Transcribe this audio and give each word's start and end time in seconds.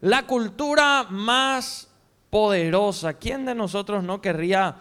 La 0.00 0.26
cultura 0.26 1.06
más 1.10 1.88
poderosa. 2.30 3.14
¿Quién 3.14 3.44
de 3.44 3.54
nosotros 3.54 4.02
no 4.02 4.20
querría 4.20 4.76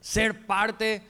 ser 0.00 0.46
parte? 0.46 1.02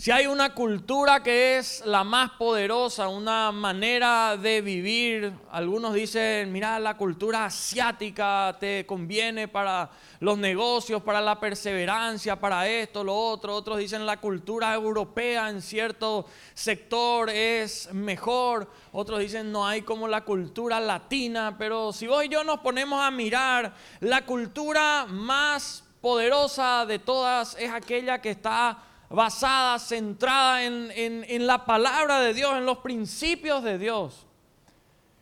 Si 0.00 0.12
hay 0.12 0.28
una 0.28 0.54
cultura 0.54 1.24
que 1.24 1.58
es 1.58 1.84
la 1.84 2.04
más 2.04 2.30
poderosa, 2.38 3.08
una 3.08 3.50
manera 3.50 4.36
de 4.36 4.60
vivir, 4.60 5.32
algunos 5.50 5.92
dicen, 5.92 6.52
mira, 6.52 6.78
la 6.78 6.96
cultura 6.96 7.46
asiática 7.46 8.56
te 8.60 8.86
conviene 8.86 9.48
para 9.48 9.90
los 10.20 10.38
negocios, 10.38 11.02
para 11.02 11.20
la 11.20 11.40
perseverancia, 11.40 12.38
para 12.38 12.68
esto, 12.68 13.02
lo 13.02 13.12
otro. 13.12 13.56
Otros 13.56 13.78
dicen 13.78 14.06
la 14.06 14.20
cultura 14.20 14.72
europea 14.72 15.50
en 15.50 15.60
cierto 15.60 16.26
sector 16.54 17.28
es 17.28 17.92
mejor. 17.92 18.70
Otros 18.92 19.18
dicen 19.18 19.50
no 19.50 19.66
hay 19.66 19.82
como 19.82 20.06
la 20.06 20.24
cultura 20.24 20.78
latina. 20.78 21.56
Pero 21.58 21.92
si 21.92 22.06
vos 22.06 22.24
y 22.24 22.28
yo 22.28 22.44
nos 22.44 22.60
ponemos 22.60 23.02
a 23.02 23.10
mirar, 23.10 23.74
la 23.98 24.24
cultura 24.24 25.06
más 25.06 25.82
poderosa 26.00 26.86
de 26.86 27.00
todas 27.00 27.56
es 27.58 27.72
aquella 27.72 28.20
que 28.20 28.30
está 28.30 28.84
basada, 29.10 29.78
centrada 29.78 30.62
en, 30.64 31.46
la 31.46 31.64
palabra 31.64 32.20
de 32.20 32.34
Dios, 32.34 32.56
en 32.56 32.66
los 32.66 32.78
principios 32.78 33.62
de 33.62 33.78
Dios. 33.78 34.26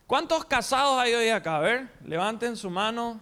¿Cuántos 0.07 0.45
casados 0.45 0.99
hay 0.99 1.15
hoy 1.15 1.29
acá? 1.29 1.57
A 1.57 1.61
ver, 1.61 1.89
levanten 2.05 2.57
su 2.57 2.71
mano. 2.71 3.21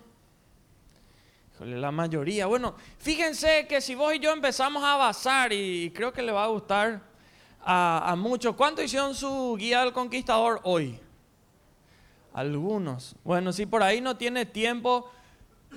Híjole, 1.54 1.78
la 1.78 1.90
mayoría. 1.90 2.46
Bueno, 2.46 2.74
fíjense 2.98 3.66
que 3.66 3.80
si 3.80 3.94
vos 3.94 4.14
y 4.14 4.18
yo 4.18 4.32
empezamos 4.32 4.82
a 4.82 4.96
basar, 4.96 5.52
y 5.52 5.90
creo 5.94 6.12
que 6.12 6.22
le 6.22 6.32
va 6.32 6.44
a 6.44 6.48
gustar 6.48 7.00
a, 7.60 8.10
a 8.10 8.16
muchos, 8.16 8.54
¿cuántos 8.54 8.84
hicieron 8.84 9.14
su 9.14 9.56
guía 9.58 9.80
del 9.80 9.92
conquistador 9.92 10.60
hoy? 10.64 10.98
Algunos. 12.32 13.14
Bueno, 13.22 13.52
si 13.52 13.64
por 13.64 13.82
ahí 13.82 14.00
no 14.00 14.16
tiene 14.16 14.44
tiempo, 14.44 15.10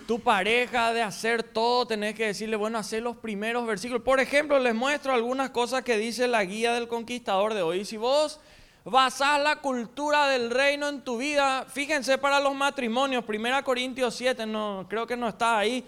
tu 0.05 0.19
pareja 0.19 0.93
de 0.93 1.01
hacer 1.01 1.43
todo, 1.43 1.85
tenés 1.85 2.15
que 2.15 2.27
decirle, 2.27 2.55
bueno, 2.55 2.77
hacer 2.77 3.01
los 3.01 3.17
primeros 3.17 3.65
versículos. 3.65 4.03
Por 4.03 4.19
ejemplo, 4.19 4.59
les 4.59 4.75
muestro 4.75 5.13
algunas 5.13 5.49
cosas 5.49 5.83
que 5.83 5.97
dice 5.97 6.27
la 6.27 6.43
guía 6.45 6.73
del 6.73 6.87
conquistador 6.87 7.53
de 7.53 7.61
hoy. 7.61 7.85
Si 7.85 7.97
vos 7.97 8.39
basás 8.83 9.41
la 9.41 9.57
cultura 9.57 10.27
del 10.27 10.49
reino 10.49 10.87
en 10.87 11.01
tu 11.01 11.17
vida, 11.17 11.65
fíjense 11.65 12.17
para 12.17 12.39
los 12.39 12.55
matrimonios, 12.55 13.23
1 13.27 13.63
Corintios 13.63 14.15
7, 14.15 14.45
no, 14.45 14.85
creo 14.89 15.07
que 15.07 15.17
no 15.17 15.27
está 15.27 15.57
ahí, 15.57 15.83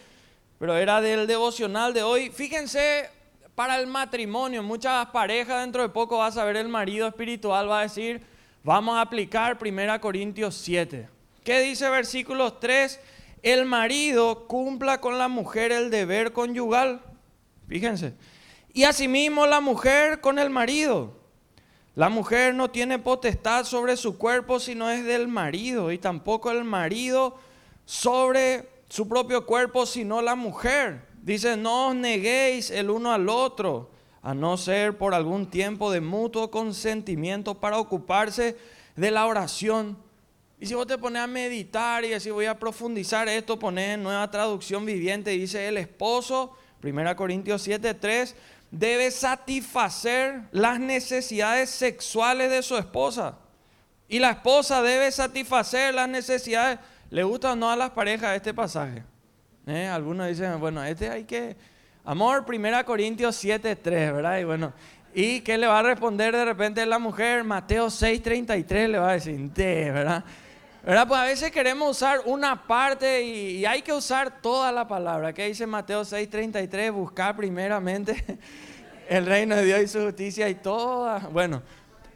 pero 0.58 0.76
era 0.76 1.00
del 1.00 1.28
devocional 1.28 1.94
de 1.94 2.04
hoy. 2.04 2.30
Fíjense 2.30 3.10
para 3.56 3.78
el 3.78 3.88
matrimonio, 3.88 4.64
muchas 4.64 5.06
parejas 5.08 5.62
dentro 5.62 5.82
de 5.82 5.90
poco 5.90 6.18
vas 6.18 6.38
a 6.38 6.46
ver 6.46 6.58
el 6.58 6.68
marido 6.68 7.08
espiritual, 7.08 7.70
va 7.70 7.80
a 7.80 7.84
decir, 7.84 8.22
vamos 8.64 8.98
a 8.98 9.02
aplicar 9.02 9.58
1 9.62 10.02
Corintios 10.02 10.56
7. 10.56 11.10
¿Qué 11.44 11.62
dice 11.62 11.90
versículos 11.90 12.60
3? 12.60 13.00
El 13.44 13.66
marido 13.66 14.48
cumpla 14.48 15.02
con 15.02 15.18
la 15.18 15.28
mujer 15.28 15.72
el 15.72 15.90
deber 15.90 16.34
conyugal. 16.34 17.02
Fíjense. 17.68 18.14
Y 18.74 18.84
asimismo 18.84 19.48
la 19.48 19.62
mujer 19.62 20.22
con 20.22 20.40
el 20.40 20.50
marido. 20.50 21.18
La 21.96 22.10
mujer 22.10 22.54
no 22.54 22.70
tiene 22.70 23.00
potestad 23.00 23.66
sobre 23.66 23.98
su 23.98 24.18
cuerpo 24.18 24.60
sino 24.60 24.90
es 24.90 25.06
del 25.06 25.28
marido. 25.28 25.92
Y 25.92 25.98
tampoco 25.98 26.52
el 26.52 26.64
marido 26.64 27.38
sobre 27.86 28.70
su 28.90 29.08
propio 29.08 29.46
cuerpo 29.46 29.86
sino 29.86 30.22
la 30.22 30.36
mujer. 30.36 31.08
Dice, 31.22 31.58
no 31.58 31.90
os 31.90 31.96
neguéis 31.96 32.72
el 32.72 32.90
uno 32.90 33.12
al 33.12 33.30
otro, 33.30 33.92
a 34.22 34.34
no 34.34 34.58
ser 34.58 34.98
por 34.98 35.14
algún 35.14 35.50
tiempo 35.50 35.92
de 35.92 36.02
mutuo 36.02 36.50
consentimiento 36.50 37.56
para 37.56 37.78
ocuparse 37.78 38.58
de 38.96 39.12
la 39.12 39.26
oración 39.26 39.98
y 40.60 40.66
si 40.66 40.74
vos 40.74 40.86
te 40.86 40.98
pones 40.98 41.22
a 41.22 41.28
meditar 41.28 42.04
y 42.04 42.10
decís 42.10 42.32
voy 42.32 42.46
a 42.46 42.60
profundizar 42.60 43.30
esto, 43.30 43.58
pones 43.58 43.96
en 43.96 44.04
nueva 44.04 44.30
traducción 44.30 44.86
viviente, 44.86 45.32
dice 45.32 45.68
el 45.68 45.78
esposo, 45.78 46.54
1 46.84 47.16
Corintios 47.16 47.62
7, 47.62 47.94
3, 47.94 48.36
debe 48.70 49.10
satisfacer 49.10 50.42
las 50.52 50.80
necesidades 50.80 51.70
sexuales 51.70 52.52
de 52.52 52.62
su 52.62 52.78
esposa. 52.78 53.38
Y 54.10 54.20
la 54.20 54.32
esposa 54.32 54.82
debe 54.82 55.12
satisfacer 55.12 55.94
las 55.94 56.10
necesidades. 56.10 56.80
¿Le 57.10 57.24
gusta 57.24 57.54
o 57.54 57.56
no 57.56 57.70
a 57.72 57.76
las 57.76 57.92
parejas 57.92 58.36
este 58.36 58.54
pasaje? 58.54 59.04
¿Eh? 59.66 59.88
Algunos 59.88 60.28
dicen, 60.28 60.60
bueno, 60.60 60.84
este 60.84 61.10
hay 61.10 61.24
que... 61.24 61.56
Amor, 62.04 62.44
1 62.48 62.86
Corintios 62.86 63.36
7, 63.36 63.76
3, 63.76 64.14
¿verdad? 64.14 64.40
Y 64.40 64.44
bueno, 64.44 64.74
¿y 65.14 65.42
qué 65.42 65.58
le 65.58 65.68
va 65.68 65.80
a 65.80 65.84
responder 65.84 66.36
de 66.36 66.44
repente 66.44 66.86
la 66.86 66.98
mujer? 66.98 67.44
Mateo 67.44 67.90
6, 67.90 68.24
33 68.24 68.90
le 68.90 68.98
va 68.98 69.12
a 69.12 69.14
decir, 69.14 69.40
¿verdad? 69.56 70.26
¿Verdad? 70.84 71.08
Pues 71.10 71.20
a 71.20 71.26
veces 71.26 71.52
queremos 71.52 71.98
usar 71.98 72.22
una 72.24 72.66
parte 72.66 73.24
y, 73.24 73.66
hay 73.66 73.82
que 73.82 73.92
usar 73.92 74.42
toda 74.42 74.72
la 74.72 74.88
palabra. 74.88 75.34
¿Qué 75.34 75.46
dice 75.48 75.68
Mateo 75.68 76.04
6:33? 76.04 76.92
Buscar 76.94 77.36
primeramente 77.36 78.24
el 79.10 79.26
reino 79.26 79.58
de 79.58 79.66
Dios 79.66 79.82
y 79.82 79.88
su 79.88 80.02
justicia 80.02 80.48
y 80.48 80.56
toda. 80.56 81.20
Bueno, 81.32 81.62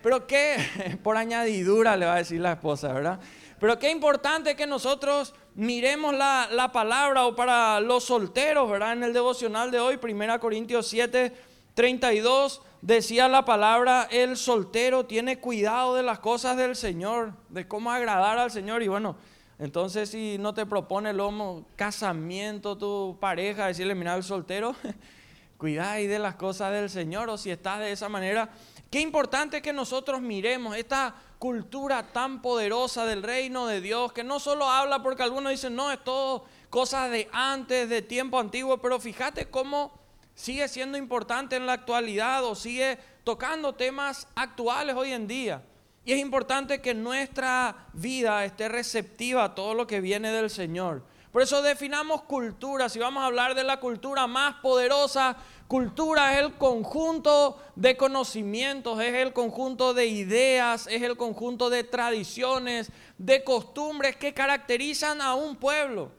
pero 0.01 0.25
qué, 0.27 0.57
por 1.03 1.17
añadidura 1.17 1.97
le 1.97 2.05
va 2.05 2.15
a 2.15 2.17
decir 2.17 2.39
la 2.39 2.53
esposa, 2.53 2.93
¿verdad? 2.93 3.19
Pero 3.59 3.77
qué 3.79 3.91
importante 3.91 4.55
que 4.55 4.65
nosotros 4.65 5.35
miremos 5.55 6.13
la, 6.15 6.47
la 6.51 6.71
palabra 6.71 7.25
o 7.25 7.35
para 7.35 7.81
los 7.81 8.05
solteros, 8.05 8.69
¿verdad? 8.69 8.93
En 8.93 9.03
el 9.03 9.13
devocional 9.13 9.71
de 9.71 9.79
hoy, 9.81 9.99
1 10.01 10.39
Corintios 10.39 10.87
7, 10.87 11.33
32 11.73 12.61
decía 12.83 13.29
la 13.29 13.45
palabra, 13.45 14.09
el 14.11 14.35
soltero 14.35 15.05
tiene 15.05 15.39
cuidado 15.39 15.95
de 15.95 16.03
las 16.03 16.19
cosas 16.19 16.57
del 16.57 16.75
Señor, 16.75 17.33
de 17.47 17.65
cómo 17.65 17.89
agradar 17.89 18.37
al 18.37 18.51
Señor. 18.51 18.83
Y 18.83 18.89
bueno, 18.89 19.15
entonces 19.57 20.09
si 20.09 20.37
no 20.37 20.53
te 20.53 20.65
propone 20.65 21.11
el 21.11 21.21
homo, 21.21 21.65
casamiento, 21.77 22.77
tu 22.77 23.17
pareja, 23.21 23.67
decirle, 23.67 23.95
mira, 23.95 24.15
el 24.15 24.23
soltero, 24.23 24.75
cuidáis 25.57 26.09
de 26.09 26.19
las 26.19 26.35
cosas 26.35 26.73
del 26.73 26.89
Señor. 26.89 27.29
O 27.29 27.37
si 27.37 27.51
estás 27.51 27.79
de 27.79 27.93
esa 27.93 28.09
manera, 28.09 28.49
qué 28.91 28.99
importante 28.99 29.61
que 29.61 29.71
nosotros 29.71 30.19
miremos 30.19 30.75
esta 30.75 31.15
cultura 31.39 32.11
tan 32.11 32.41
poderosa 32.41 33.05
del 33.05 33.23
reino 33.23 33.65
de 33.65 33.79
Dios, 33.79 34.11
que 34.11 34.25
no 34.25 34.41
solo 34.41 34.69
habla 34.69 35.01
porque 35.01 35.23
algunos 35.23 35.53
dicen, 35.53 35.73
no, 35.73 35.89
es 35.89 36.03
todo 36.03 36.43
cosas 36.69 37.09
de 37.11 37.29
antes, 37.31 37.87
de 37.87 38.01
tiempo 38.01 38.39
antiguo, 38.39 38.79
pero 38.79 38.99
fíjate 38.99 39.49
cómo 39.49 40.02
sigue 40.35 40.67
siendo 40.67 40.97
importante 40.97 41.55
en 41.55 41.65
la 41.65 41.73
actualidad 41.73 42.43
o 42.45 42.55
sigue 42.55 42.97
tocando 43.23 43.73
temas 43.73 44.27
actuales 44.35 44.95
hoy 44.95 45.11
en 45.11 45.27
día. 45.27 45.63
Y 46.05 46.11
es 46.11 46.19
importante 46.19 46.81
que 46.81 46.93
nuestra 46.93 47.87
vida 47.93 48.43
esté 48.43 48.67
receptiva 48.67 49.45
a 49.45 49.55
todo 49.55 49.73
lo 49.73 49.87
que 49.87 50.01
viene 50.01 50.31
del 50.31 50.49
Señor. 50.49 51.03
Por 51.31 51.41
eso 51.41 51.61
definamos 51.61 52.23
cultura. 52.23 52.89
Si 52.89 52.99
vamos 52.99 53.23
a 53.23 53.25
hablar 53.25 53.55
de 53.55 53.63
la 53.63 53.79
cultura 53.79 54.27
más 54.27 54.55
poderosa, 54.55 55.35
cultura 55.67 56.33
es 56.33 56.45
el 56.45 56.53
conjunto 56.53 57.57
de 57.75 57.97
conocimientos, 57.97 58.99
es 59.01 59.15
el 59.15 59.33
conjunto 59.33 59.95
de 59.95 60.05
ideas, 60.05 60.87
es 60.87 61.01
el 61.01 61.17
conjunto 61.17 61.71
de 61.71 61.83
tradiciones, 61.83 62.91
de 63.17 63.43
costumbres 63.43 64.15
que 64.15 64.33
caracterizan 64.33 65.21
a 65.21 65.33
un 65.33 65.55
pueblo. 65.55 66.11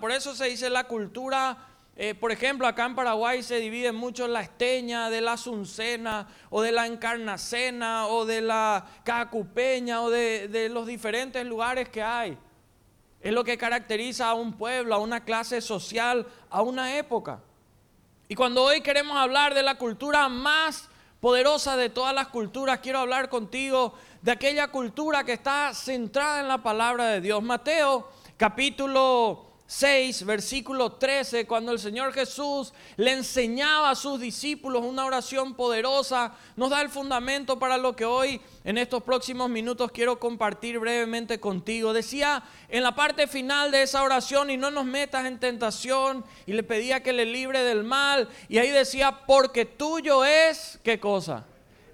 Por 0.00 0.12
eso 0.12 0.32
se 0.36 0.44
dice 0.44 0.70
la 0.70 0.84
cultura 0.84 1.71
eh, 1.94 2.14
por 2.14 2.32
ejemplo, 2.32 2.66
acá 2.66 2.86
en 2.86 2.94
Paraguay 2.94 3.42
se 3.42 3.56
divide 3.56 3.92
mucho 3.92 4.26
la 4.26 4.40
esteña 4.40 5.10
de 5.10 5.20
la 5.20 5.32
Azucena 5.32 6.26
o 6.48 6.62
de 6.62 6.72
la 6.72 6.86
Encarnacena 6.86 8.06
o 8.06 8.24
de 8.24 8.40
la 8.40 8.86
Cacupeña 9.04 10.00
o 10.00 10.10
de 10.10 10.68
los 10.70 10.86
diferentes 10.86 11.44
lugares 11.44 11.88
que 11.88 12.02
hay. 12.02 12.38
Es 13.20 13.32
lo 13.32 13.44
que 13.44 13.56
caracteriza 13.56 14.28
a 14.28 14.34
un 14.34 14.54
pueblo, 14.54 14.94
a 14.94 14.98
una 14.98 15.24
clase 15.24 15.60
social, 15.60 16.26
a 16.50 16.62
una 16.62 16.96
época. 16.96 17.40
Y 18.26 18.34
cuando 18.34 18.64
hoy 18.64 18.80
queremos 18.80 19.16
hablar 19.16 19.54
de 19.54 19.62
la 19.62 19.76
cultura 19.76 20.28
más 20.28 20.88
poderosa 21.20 21.76
de 21.76 21.90
todas 21.90 22.14
las 22.14 22.28
culturas, 22.28 22.80
quiero 22.80 22.98
hablar 22.98 23.28
contigo 23.28 23.94
de 24.22 24.32
aquella 24.32 24.68
cultura 24.68 25.22
que 25.22 25.34
está 25.34 25.72
centrada 25.74 26.40
en 26.40 26.48
la 26.48 26.62
palabra 26.62 27.08
de 27.08 27.20
Dios. 27.20 27.42
Mateo 27.42 28.10
capítulo 28.36 29.51
6, 29.72 30.26
versículo 30.26 30.92
13, 30.92 31.46
cuando 31.46 31.72
el 31.72 31.78
Señor 31.78 32.12
Jesús 32.12 32.74
le 32.98 33.12
enseñaba 33.12 33.88
a 33.88 33.94
sus 33.94 34.20
discípulos 34.20 34.84
una 34.84 35.06
oración 35.06 35.54
poderosa, 35.54 36.34
nos 36.56 36.68
da 36.68 36.82
el 36.82 36.90
fundamento 36.90 37.58
para 37.58 37.78
lo 37.78 37.96
que 37.96 38.04
hoy 38.04 38.38
en 38.64 38.76
estos 38.76 39.02
próximos 39.02 39.48
minutos 39.48 39.90
quiero 39.90 40.20
compartir 40.20 40.78
brevemente 40.78 41.40
contigo. 41.40 41.94
Decía 41.94 42.42
en 42.68 42.82
la 42.82 42.94
parte 42.94 43.26
final 43.26 43.70
de 43.70 43.84
esa 43.84 44.02
oración, 44.02 44.50
y 44.50 44.58
no 44.58 44.70
nos 44.70 44.84
metas 44.84 45.24
en 45.24 45.40
tentación, 45.40 46.22
y 46.44 46.52
le 46.52 46.64
pedía 46.64 47.02
que 47.02 47.14
le 47.14 47.24
libre 47.24 47.62
del 47.62 47.82
mal, 47.82 48.28
y 48.50 48.58
ahí 48.58 48.68
decía, 48.68 49.20
porque 49.26 49.64
tuyo 49.64 50.22
es, 50.22 50.80
¿qué 50.84 51.00
cosa? 51.00 51.46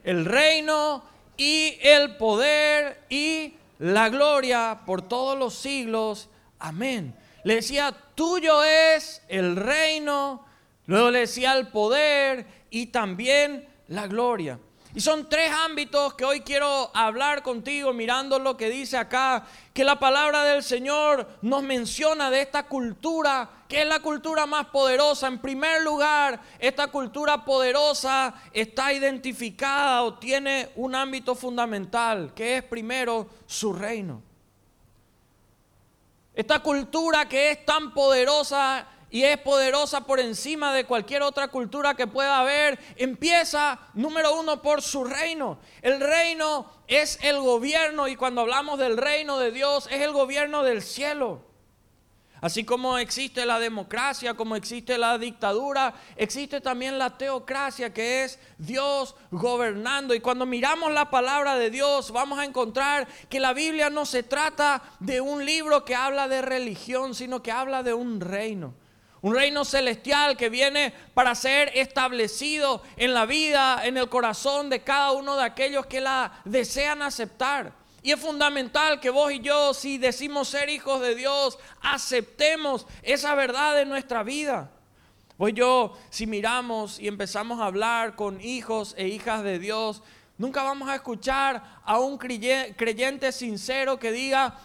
El 0.03 0.25
reino 0.25 1.05
y 1.37 1.79
el 1.81 2.17
poder 2.17 3.05
y 3.09 3.55
la 3.79 4.09
gloria 4.09 4.81
por 4.85 5.01
todos 5.01 5.39
los 5.39 5.55
siglos. 5.55 6.29
Amén. 6.59 7.15
Le 7.49 7.55
decía, 7.55 7.97
tuyo 8.15 8.63
es 8.63 9.23
el 9.27 9.57
reino. 9.57 10.45
Luego 10.85 11.11
le 11.11 11.21
decía 11.21 11.55
el 11.57 11.69
poder 11.69 12.47
y 12.69 12.89
también 12.89 13.67
la 13.87 14.07
gloria. 14.07 14.59
Y 14.95 15.01
son 15.01 15.31
tres 15.31 15.51
ámbitos 15.51 16.13
que 16.13 16.27
hoy 16.27 16.43
quiero 16.43 16.91
hablar 16.93 17.43
contigo 17.43 17.95
mirando 17.95 18.39
lo 18.39 18.59
que 18.59 18.69
dice 18.69 18.99
acá, 18.99 19.47
que 19.73 19.83
la 19.83 19.99
palabra 19.99 20.45
del 20.45 20.63
Señor 20.63 21.27
nos 21.41 21.63
menciona 21.63 22.31
de 22.31 22.43
esta 22.43 22.67
cultura, 22.67 23.49
que 23.67 23.81
es 23.81 23.89
la 23.89 24.01
cultura 24.01 24.45
más 24.45 24.67
poderosa. 24.67 25.27
En 25.27 25.39
primer 25.39 25.83
lugar, 25.83 26.43
esta 26.59 26.89
cultura 26.89 27.47
poderosa 27.47 28.35
está 28.53 28.93
identificada 28.93 30.03
o 30.03 30.19
tiene 30.19 30.69
un 30.77 30.95
ámbito 30.95 31.35
fundamental, 31.35 32.35
que 32.35 32.59
es 32.59 32.63
primero 32.63 33.27
su 33.47 33.73
reino. 33.73 34.28
Esta 36.39 36.61
cultura 36.61 37.29
que 37.29 37.51
es 37.51 37.67
tan 37.67 37.93
poderosa 37.93 38.87
y 39.11 39.25
es 39.25 39.39
poderosa 39.39 40.03
por 40.03 40.21
encima 40.21 40.73
de 40.73 40.85
cualquier 40.85 41.23
otra 41.23 41.49
cultura 41.49 41.95
que 41.95 42.07
pueda 42.07 42.39
haber, 42.39 42.79
empieza, 42.95 43.81
número 43.95 44.39
uno, 44.39 44.63
por 44.63 44.81
su 44.81 45.03
reino. 45.03 45.59
El 45.83 45.99
reino 45.99 46.71
es 46.87 47.19
el 47.25 47.41
gobierno 47.41 48.07
y 48.07 48.15
cuando 48.15 48.43
hablamos 48.43 48.79
del 48.79 48.97
reino 48.97 49.41
de 49.41 49.51
Dios 49.51 49.89
es 49.91 50.01
el 50.01 50.13
gobierno 50.13 50.63
del 50.63 50.81
cielo. 50.81 51.43
Así 52.41 52.65
como 52.65 52.99
existe 52.99 53.45
la 53.45 53.59
democracia, 53.59 54.35
como 54.35 54.55
existe 54.55 54.97
la 54.97 55.19
dictadura, 55.19 55.93
existe 56.17 56.61
también 56.61 56.99
la 56.99 57.19
teocracia, 57.19 57.93
que 57.93 58.23
es 58.23 58.39
Dios 58.59 59.17
gobernando. 59.33 60.15
Y 60.15 60.21
cuando 60.21 60.47
miramos 60.47 60.93
la 60.93 61.11
palabra 61.11 61.57
de 61.57 61.71
Dios, 61.71 62.13
vamos 62.13 62.39
a 62.39 62.45
encontrar 62.45 63.09
que 63.29 63.41
la 63.41 63.53
Biblia 63.53 63.91
no 63.91 64.07
se 64.07 64.23
trata 64.23 64.83
de 65.01 65.21
un 65.21 65.45
libro 65.45 65.85
que 65.85 65.97
habla 65.97 66.29
de 66.29 66.43
religión, 66.43 67.15
sino 67.15 67.43
que 67.43 67.51
habla 67.51 67.83
de 67.83 67.95
un 67.95 68.21
reino. 68.21 68.75
Un 69.21 69.35
reino 69.35 69.65
celestial 69.65 70.37
que 70.37 70.49
viene 70.49 70.95
para 71.15 71.35
ser 71.35 71.73
establecido 71.75 72.83
en 72.97 73.15
la 73.15 73.27
vida, 73.27 73.85
en 73.85 73.97
el 73.97 74.09
corazón 74.09 74.71
de 74.71 74.85
cada 74.85 75.11
uno 75.11 75.35
de 75.37 75.43
aquellos 75.43 75.87
que 75.87 76.01
la 76.01 76.41
desean 76.45 77.03
aceptar. 77.03 77.73
Y 78.03 78.13
es 78.13 78.21
fundamental 78.21 79.01
que 79.01 79.11
vos 79.11 79.33
y 79.33 79.41
yo, 79.41 79.75
si 79.75 79.99
decimos 79.99 80.49
ser 80.49 80.69
hijos 80.69 81.01
de 81.01 81.15
Dios, 81.15 81.59
aceptemos 81.81 82.87
esa 83.03 83.35
verdad 83.35 83.81
en 83.81 83.89
nuestra 83.89 84.23
vida. 84.23 84.71
Vos 85.37 85.51
y 85.51 85.55
yo, 85.55 85.97
si 86.11 86.27
miramos 86.27 86.99
y 86.99 87.09
empezamos 87.09 87.61
a 87.61 87.67
hablar 87.67 88.17
con 88.17 88.41
hijos 88.41 88.95
e 88.97 89.09
hijas 89.09 89.43
de 89.43 89.59
Dios, 89.59 90.03
nunca 90.37 90.63
vamos 90.63 90.89
a 90.89 90.95
escuchar 90.95 91.81
a 91.85 91.99
un 91.99 92.19
creyente 92.19 93.33
sincero 93.33 93.99
que 93.99 94.13
diga, 94.13 94.59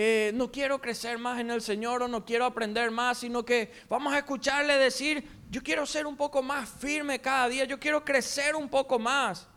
eh, 0.00 0.30
no 0.34 0.52
quiero 0.52 0.80
crecer 0.80 1.18
más 1.18 1.40
en 1.40 1.50
el 1.50 1.60
Señor 1.60 2.02
o 2.02 2.08
no 2.08 2.24
quiero 2.24 2.44
aprender 2.44 2.90
más, 2.90 3.18
sino 3.18 3.44
que 3.44 3.72
vamos 3.88 4.12
a 4.12 4.18
escucharle 4.18 4.78
decir, 4.78 5.28
yo 5.50 5.62
quiero 5.62 5.86
ser 5.86 6.06
un 6.06 6.16
poco 6.16 6.42
más 6.42 6.68
firme 6.68 7.20
cada 7.20 7.48
día, 7.48 7.64
yo 7.64 7.80
quiero 7.80 8.04
crecer 8.04 8.54
un 8.54 8.68
poco 8.68 8.98
más. 8.98 9.48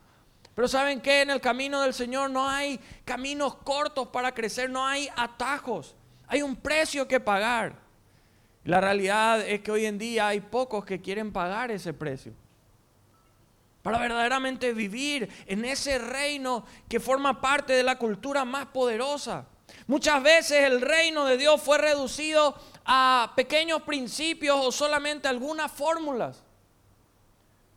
Pero 0.56 0.68
saben 0.68 1.00
que 1.00 1.22
en 1.22 1.30
el 1.30 1.40
camino 1.40 1.82
del 1.82 1.94
Señor 1.94 2.30
no 2.30 2.48
hay 2.48 2.80
caminos 3.06 3.56
cortos 3.56 4.08
para 4.08 4.34
crecer, 4.34 4.70
no 4.70 4.86
hay 4.86 5.10
atajos, 5.16 5.96
hay 6.28 6.42
un 6.42 6.56
precio 6.56 7.08
que 7.08 7.20
pagar. 7.20 7.76
La 8.64 8.80
realidad 8.80 9.42
es 9.42 9.62
que 9.62 9.72
hoy 9.72 9.86
en 9.86 9.98
día 9.98 10.28
hay 10.28 10.40
pocos 10.40 10.86
que 10.86 11.02
quieren 11.02 11.32
pagar 11.32 11.72
ese 11.72 11.94
precio. 11.94 12.34
Para 13.82 13.98
verdaderamente 13.98 14.74
vivir 14.74 15.28
en 15.48 15.66
ese 15.66 15.98
reino 15.98 16.66
que 16.88 17.00
forma 17.00 17.42
parte 17.42 17.74
de 17.74 17.82
la 17.82 17.98
cultura 17.98 18.46
más 18.46 18.68
poderosa. 18.68 19.48
Muchas 19.88 20.22
veces 20.22 20.64
el 20.64 20.82
reino 20.82 21.26
de 21.26 21.38
Dios 21.38 21.60
fue 21.62 21.80
reducido 21.80 22.56
a 22.86 23.34
pequeños 23.36 23.82
principios 23.82 24.58
o 24.62 24.72
solamente 24.72 25.28
algunas 25.28 25.72
fórmulas. 25.72 26.44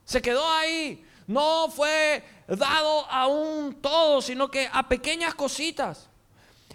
Se 0.05 0.20
quedó 0.20 0.47
ahí. 0.53 1.03
No 1.27 1.70
fue 1.70 2.23
dado 2.46 3.11
a 3.11 3.26
un 3.26 3.75
todo, 3.81 4.20
sino 4.23 4.50
que 4.50 4.69
a 4.73 4.88
pequeñas 4.88 5.35
cositas. 5.35 6.08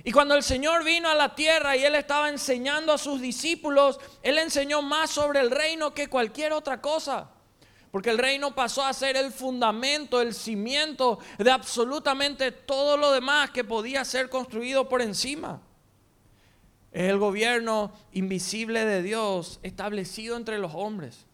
Y 0.03 0.11
cuando 0.11 0.35
el 0.35 0.43
Señor 0.43 0.83
vino 0.83 1.09
a 1.09 1.15
la 1.15 1.35
tierra 1.35 1.75
y 1.75 1.83
Él 1.83 1.95
estaba 1.95 2.29
enseñando 2.29 2.93
a 2.93 2.97
sus 2.97 3.19
discípulos, 3.19 3.99
Él 4.23 4.37
enseñó 4.37 4.81
más 4.81 5.09
sobre 5.11 5.41
el 5.41 5.51
reino 5.51 5.93
que 5.93 6.07
cualquier 6.07 6.53
otra 6.53 6.79
cosa. 6.79 7.29
Porque 7.91 8.11
el 8.11 8.17
reino 8.17 8.53
pasó 8.53 8.85
a 8.85 8.93
ser 8.93 9.17
el 9.17 9.31
fundamento, 9.31 10.21
el 10.21 10.33
cimiento 10.33 11.19
de 11.37 11.51
absolutamente 11.51 12.51
todo 12.51 12.97
lo 12.97 13.11
demás 13.11 13.49
que 13.49 13.63
podía 13.63 14.05
ser 14.05 14.29
construido 14.29 14.87
por 14.87 15.01
encima. 15.01 15.61
Es 16.91 17.09
el 17.09 17.17
gobierno 17.17 17.91
invisible 18.13 18.85
de 18.85 19.01
Dios 19.01 19.59
establecido 19.63 20.37
entre 20.37 20.59
los 20.59 20.73
hombres. 20.75 21.25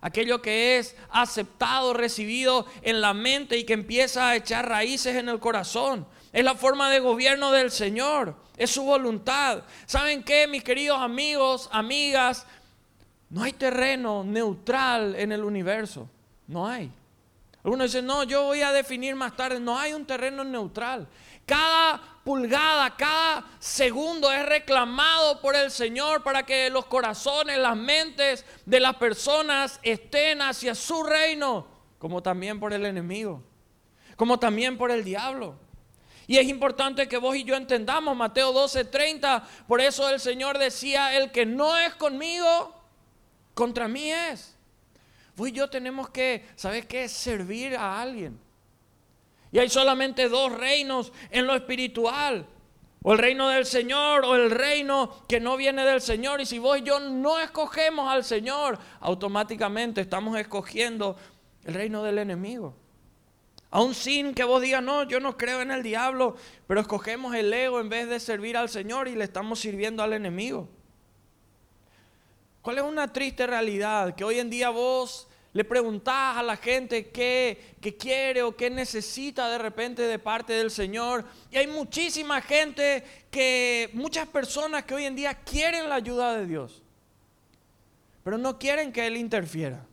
Aquello 0.00 0.40
que 0.40 0.78
es 0.78 0.96
aceptado, 1.10 1.92
recibido 1.92 2.66
en 2.82 3.00
la 3.00 3.12
mente 3.12 3.58
y 3.58 3.64
que 3.64 3.74
empieza 3.74 4.28
a 4.28 4.36
echar 4.36 4.68
raíces 4.68 5.16
en 5.16 5.28
el 5.28 5.38
corazón. 5.38 6.06
Es 6.32 6.44
la 6.44 6.54
forma 6.54 6.90
de 6.90 7.00
gobierno 7.00 7.50
del 7.52 7.70
Señor. 7.70 8.34
Es 8.56 8.70
su 8.70 8.82
voluntad. 8.84 9.62
¿Saben 9.86 10.22
qué, 10.22 10.46
mis 10.46 10.62
queridos 10.62 11.00
amigos, 11.00 11.68
amigas? 11.72 12.46
No 13.28 13.42
hay 13.42 13.52
terreno 13.52 14.24
neutral 14.24 15.14
en 15.16 15.32
el 15.32 15.44
universo. 15.44 16.08
No 16.46 16.66
hay. 16.66 16.90
Algunos 17.62 17.88
dicen, 17.88 18.06
no, 18.06 18.24
yo 18.24 18.44
voy 18.44 18.62
a 18.62 18.72
definir 18.72 19.14
más 19.14 19.36
tarde. 19.36 19.60
No 19.60 19.78
hay 19.78 19.92
un 19.92 20.06
terreno 20.06 20.44
neutral. 20.44 21.06
Cada 21.50 22.00
pulgada, 22.22 22.94
cada 22.96 23.44
segundo 23.58 24.30
es 24.30 24.46
reclamado 24.46 25.40
por 25.40 25.56
el 25.56 25.72
Señor 25.72 26.22
para 26.22 26.44
que 26.44 26.70
los 26.70 26.86
corazones, 26.86 27.58
las 27.58 27.76
mentes 27.76 28.46
de 28.64 28.78
las 28.78 28.94
personas 28.94 29.80
estén 29.82 30.42
hacia 30.42 30.76
su 30.76 31.02
reino, 31.02 31.66
como 31.98 32.22
también 32.22 32.60
por 32.60 32.72
el 32.72 32.86
enemigo, 32.86 33.42
como 34.14 34.38
también 34.38 34.78
por 34.78 34.92
el 34.92 35.02
diablo. 35.02 35.58
Y 36.28 36.38
es 36.38 36.46
importante 36.46 37.08
que 37.08 37.16
vos 37.16 37.34
y 37.34 37.42
yo 37.42 37.56
entendamos 37.56 38.16
Mateo 38.16 38.52
12:30, 38.52 39.42
por 39.66 39.80
eso 39.80 40.08
el 40.08 40.20
Señor 40.20 40.56
decía, 40.56 41.16
el 41.16 41.32
que 41.32 41.44
no 41.46 41.76
es 41.76 41.96
conmigo, 41.96 42.80
contra 43.54 43.88
mí 43.88 44.08
es. 44.12 44.56
Vos 45.34 45.48
y 45.48 45.52
yo 45.52 45.68
tenemos 45.68 46.10
que, 46.10 46.46
¿sabes 46.54 46.86
qué? 46.86 47.08
Servir 47.08 47.74
a 47.74 48.00
alguien. 48.00 48.38
Y 49.52 49.58
hay 49.58 49.68
solamente 49.68 50.28
dos 50.28 50.52
reinos 50.52 51.12
en 51.30 51.46
lo 51.46 51.54
espiritual. 51.54 52.46
O 53.02 53.12
el 53.12 53.18
reino 53.18 53.48
del 53.48 53.64
Señor 53.64 54.24
o 54.24 54.36
el 54.36 54.50
reino 54.50 55.24
que 55.26 55.40
no 55.40 55.56
viene 55.56 55.84
del 55.84 56.00
Señor. 56.00 56.40
Y 56.40 56.46
si 56.46 56.58
vos 56.58 56.78
y 56.78 56.82
yo 56.82 57.00
no 57.00 57.38
escogemos 57.38 58.10
al 58.10 58.24
Señor, 58.24 58.78
automáticamente 59.00 60.02
estamos 60.02 60.38
escogiendo 60.38 61.16
el 61.64 61.74
reino 61.74 62.02
del 62.02 62.18
enemigo. 62.18 62.74
Aún 63.70 63.94
sin 63.94 64.34
que 64.34 64.44
vos 64.44 64.60
digas, 64.60 64.82
no, 64.82 65.04
yo 65.04 65.20
no 65.20 65.36
creo 65.36 65.60
en 65.60 65.70
el 65.70 65.82
diablo, 65.82 66.36
pero 66.66 66.80
escogemos 66.80 67.34
el 67.34 67.52
ego 67.52 67.80
en 67.80 67.88
vez 67.88 68.08
de 68.08 68.18
servir 68.18 68.56
al 68.56 68.68
Señor 68.68 69.06
y 69.06 69.14
le 69.14 69.24
estamos 69.24 69.60
sirviendo 69.60 70.02
al 70.02 70.12
enemigo. 70.12 70.68
¿Cuál 72.62 72.78
es 72.78 72.84
una 72.84 73.12
triste 73.12 73.46
realidad? 73.46 74.14
Que 74.14 74.24
hoy 74.24 74.38
en 74.38 74.50
día 74.50 74.70
vos 74.70 75.28
le 75.52 75.64
preguntás 75.64 76.36
a 76.36 76.42
la 76.42 76.56
gente 76.56 77.08
qué, 77.08 77.74
qué, 77.80 77.96
quiere 77.96 78.42
o 78.42 78.56
qué 78.56 78.70
necesita 78.70 79.50
de 79.50 79.58
repente 79.58 80.02
de 80.02 80.18
parte 80.18 80.52
del 80.52 80.70
Señor. 80.70 81.24
Y 81.50 81.56
hay 81.56 81.66
muchísima 81.66 82.40
gente 82.40 83.02
que, 83.30 83.90
muchas 83.92 84.28
personas 84.28 84.84
que 84.84 84.94
hoy 84.94 85.06
en 85.06 85.16
día 85.16 85.34
quieren 85.34 85.88
la 85.88 85.96
ayuda 85.96 86.36
de 86.36 86.46
Dios, 86.46 86.82
pero 88.22 88.38
no 88.38 88.58
quieren 88.58 88.92
que 88.92 89.06
Él 89.06 89.16
interfiera. 89.16 89.84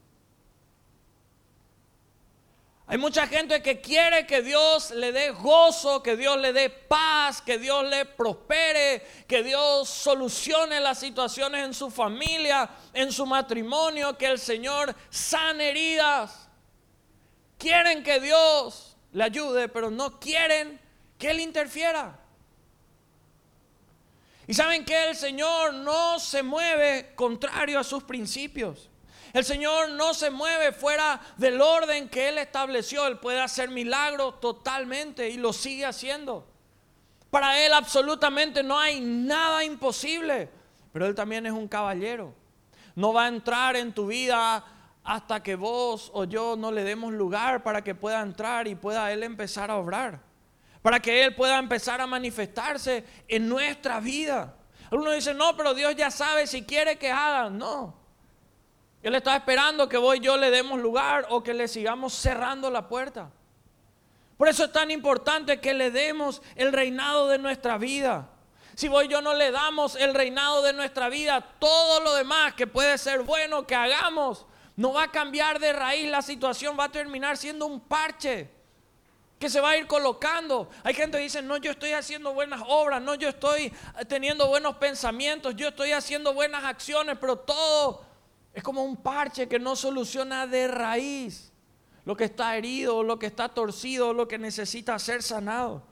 Hay 2.90 2.98
mucha 2.98 3.28
gente 3.28 3.62
que 3.62 3.82
quiere 3.82 4.26
que 4.26 4.42
Dios 4.42 4.92
le 4.92 5.12
dé 5.12 5.32
gozo, 5.32 6.02
que 6.02 6.16
Dios 6.16 6.38
le 6.40 6.54
dé 6.54 6.70
paz, 6.70 7.42
que 7.42 7.58
Dios 7.58 7.86
le 7.86 8.06
prospere, 8.06 9.06
que 9.28 9.44
Dios 9.44 9.90
solucione 9.90 10.80
las 10.80 10.98
situaciones 10.98 11.66
en 11.66 11.74
su 11.74 11.92
familia, 11.92 12.70
en 12.94 13.12
su 13.12 13.26
matrimonio, 13.26 14.18
que 14.18 14.28
el 14.28 14.40
Señor 14.40 14.96
sane 15.10 15.72
heridas. 15.72 16.48
Quieren 17.58 18.04
que 18.04 18.22
Dios 18.22 18.96
le 19.12 19.26
ayude, 19.26 19.68
pero 19.68 19.92
no 19.92 20.18
quieren 20.18 20.80
que 21.18 21.32
Él 21.32 21.42
interfiera. 21.42 22.18
Y 24.48 24.54
saben 24.54 24.86
que 24.86 25.10
el 25.10 25.16
Señor 25.18 25.74
no 25.74 26.20
se 26.20 26.42
mueve 26.42 27.12
contrario 27.16 27.82
a 27.82 27.84
sus 27.84 28.04
principios. 28.04 28.90
El 29.38 29.46
Señor 29.46 29.92
no 29.92 30.16
se 30.16 30.32
mueve 30.32 30.72
fuera 30.72 31.22
del 31.38 31.62
orden 31.62 32.10
que 32.10 32.30
Él 32.30 32.40
estableció. 32.40 33.06
Él 33.06 33.20
puede 33.20 33.40
hacer 33.40 33.70
milagros 33.70 34.40
totalmente 34.40 35.30
y 35.30 35.38
lo 35.38 35.54
sigue 35.54 35.86
haciendo. 35.86 36.48
Para 37.30 37.64
Él 37.64 37.72
absolutamente 37.72 38.64
no 38.64 38.80
hay 38.80 39.00
nada 39.00 39.64
imposible. 39.64 40.50
Pero 40.92 41.06
Él 41.06 41.14
también 41.14 41.46
es 41.46 41.52
un 41.52 41.68
caballero. 41.68 42.34
No 42.96 43.14
va 43.14 43.26
a 43.26 43.28
entrar 43.28 43.76
en 43.76 43.94
tu 43.94 44.08
vida 44.08 44.66
hasta 45.04 45.44
que 45.44 45.54
vos 45.56 46.10
o 46.16 46.24
yo 46.24 46.56
no 46.56 46.72
le 46.72 46.84
demos 46.84 47.14
lugar 47.14 47.62
para 47.62 47.84
que 47.84 47.94
pueda 47.94 48.22
entrar 48.22 48.68
y 48.68 48.74
pueda 48.74 49.14
Él 49.14 49.22
empezar 49.22 49.70
a 49.70 49.78
obrar. 49.78 50.20
Para 50.82 51.00
que 51.00 51.24
Él 51.24 51.36
pueda 51.36 51.60
empezar 51.60 52.02
a 52.02 52.08
manifestarse 52.08 53.06
en 53.28 53.48
nuestra 53.48 54.00
vida. 54.00 54.56
Algunos 54.90 55.14
dicen, 55.14 55.38
no, 55.38 55.56
pero 55.56 55.76
Dios 55.76 55.96
ya 55.96 56.10
sabe 56.10 56.48
si 56.48 56.64
quiere 56.64 56.98
que 56.98 57.12
hagan. 57.12 57.56
No. 57.56 58.07
Él 59.04 59.16
está 59.16 59.36
esperando 59.36 59.88
que 59.88 59.98
vos 59.98 60.16
y 60.16 60.20
yo 60.20 60.38
le 60.38 60.50
demos 60.50 60.80
lugar 60.80 61.28
o 61.30 61.44
que 61.44 61.54
le 61.54 61.68
sigamos 61.68 62.14
cerrando 62.14 62.70
la 62.70 62.88
puerta. 62.88 63.30
Por 64.38 64.48
eso 64.48 64.66
es 64.66 64.72
tan 64.72 64.92
importante 64.92 65.60
que 65.60 65.74
le 65.74 65.92
demos 65.92 66.42
el 66.56 66.72
reinado 66.72 67.28
de 67.28 67.38
nuestra 67.38 67.78
vida. 67.78 68.30
Si 68.76 68.88
vos 68.88 69.06
y 69.06 69.08
yo 69.08 69.22
no 69.22 69.34
le 69.34 69.50
damos 69.52 69.96
el 69.96 70.14
reinado 70.14 70.62
de 70.62 70.74
nuestra 70.74 71.10
vida, 71.10 71.42
todo 71.60 72.00
lo 72.02 72.14
demás 72.14 72.54
que 72.54 72.68
puede 72.68 72.98
ser 73.00 73.24
bueno 73.24 73.66
que 73.66 73.74
hagamos, 73.74 74.46
no 74.76 74.94
va 74.94 75.04
a 75.04 75.12
cambiar 75.12 75.60
de 75.60 75.74
raíz 75.74 76.10
la 76.12 76.22
situación, 76.22 76.78
va 76.80 76.84
a 76.86 76.92
terminar 76.92 77.38
siendo 77.38 77.66
un 77.66 77.80
parche 77.80 78.52
que 79.40 79.50
se 79.50 79.60
va 79.60 79.72
a 79.72 79.78
ir 79.78 79.88
colocando. 79.88 80.70
Hay 80.84 80.94
gente 80.94 81.18
que 81.18 81.24
dice, 81.24 81.42
no, 81.42 81.58
yo 81.58 81.72
estoy 81.72 81.94
haciendo 81.94 82.34
buenas 82.34 82.62
obras, 82.68 83.02
no, 83.02 83.16
yo 83.16 83.30
estoy 83.30 83.74
teniendo 84.08 84.48
buenos 84.48 84.76
pensamientos, 84.76 85.56
yo 85.56 85.70
estoy 85.70 85.92
haciendo 85.94 86.34
buenas 86.34 86.64
acciones, 86.64 87.18
pero 87.20 87.38
todo 87.38 88.07
es 88.58 88.64
como 88.64 88.84
un 88.84 88.98
parche 88.98 89.48
que 89.48 89.60
no 89.60 89.76
soluciona 89.76 90.48
de 90.48 90.68
raíz 90.68 91.54
lo 92.06 92.18
que 92.18 92.24
está 92.24 92.58
herido, 92.58 93.04
lo 93.04 93.20
que 93.20 93.28
está 93.28 93.50
torcido, 93.50 94.14
lo 94.14 94.28
que 94.28 94.40
necesita 94.40 94.98
ser 94.98 95.22
sanado. 95.22 95.84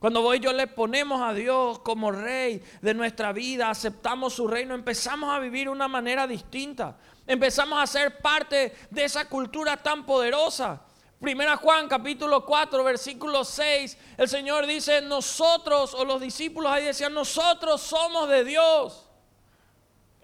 Cuando 0.00 0.20
voy 0.20 0.40
yo 0.40 0.52
le 0.52 0.66
ponemos 0.66 1.22
a 1.22 1.32
Dios 1.32 1.78
como 1.78 2.10
rey 2.10 2.60
de 2.82 2.92
nuestra 2.92 3.32
vida, 3.32 3.70
aceptamos 3.70 4.34
su 4.34 4.48
reino, 4.48 4.74
empezamos 4.74 5.32
a 5.32 5.38
vivir 5.38 5.66
de 5.66 5.70
una 5.70 5.86
manera 5.86 6.26
distinta. 6.26 6.96
Empezamos 7.24 7.80
a 7.80 7.86
ser 7.86 8.18
parte 8.18 8.74
de 8.90 9.04
esa 9.04 9.28
cultura 9.28 9.76
tan 9.76 10.04
poderosa. 10.04 10.82
Primera 11.20 11.56
Juan 11.56 11.86
capítulo 11.86 12.44
4 12.44 12.82
versículo 12.82 13.44
6, 13.44 13.96
el 14.18 14.28
Señor 14.28 14.66
dice, 14.66 15.02
nosotros 15.02 15.94
o 15.94 16.04
los 16.04 16.20
discípulos 16.20 16.72
ahí 16.72 16.86
decían, 16.86 17.14
nosotros 17.14 17.80
somos 17.80 18.28
de 18.28 18.42
Dios. 18.42 19.05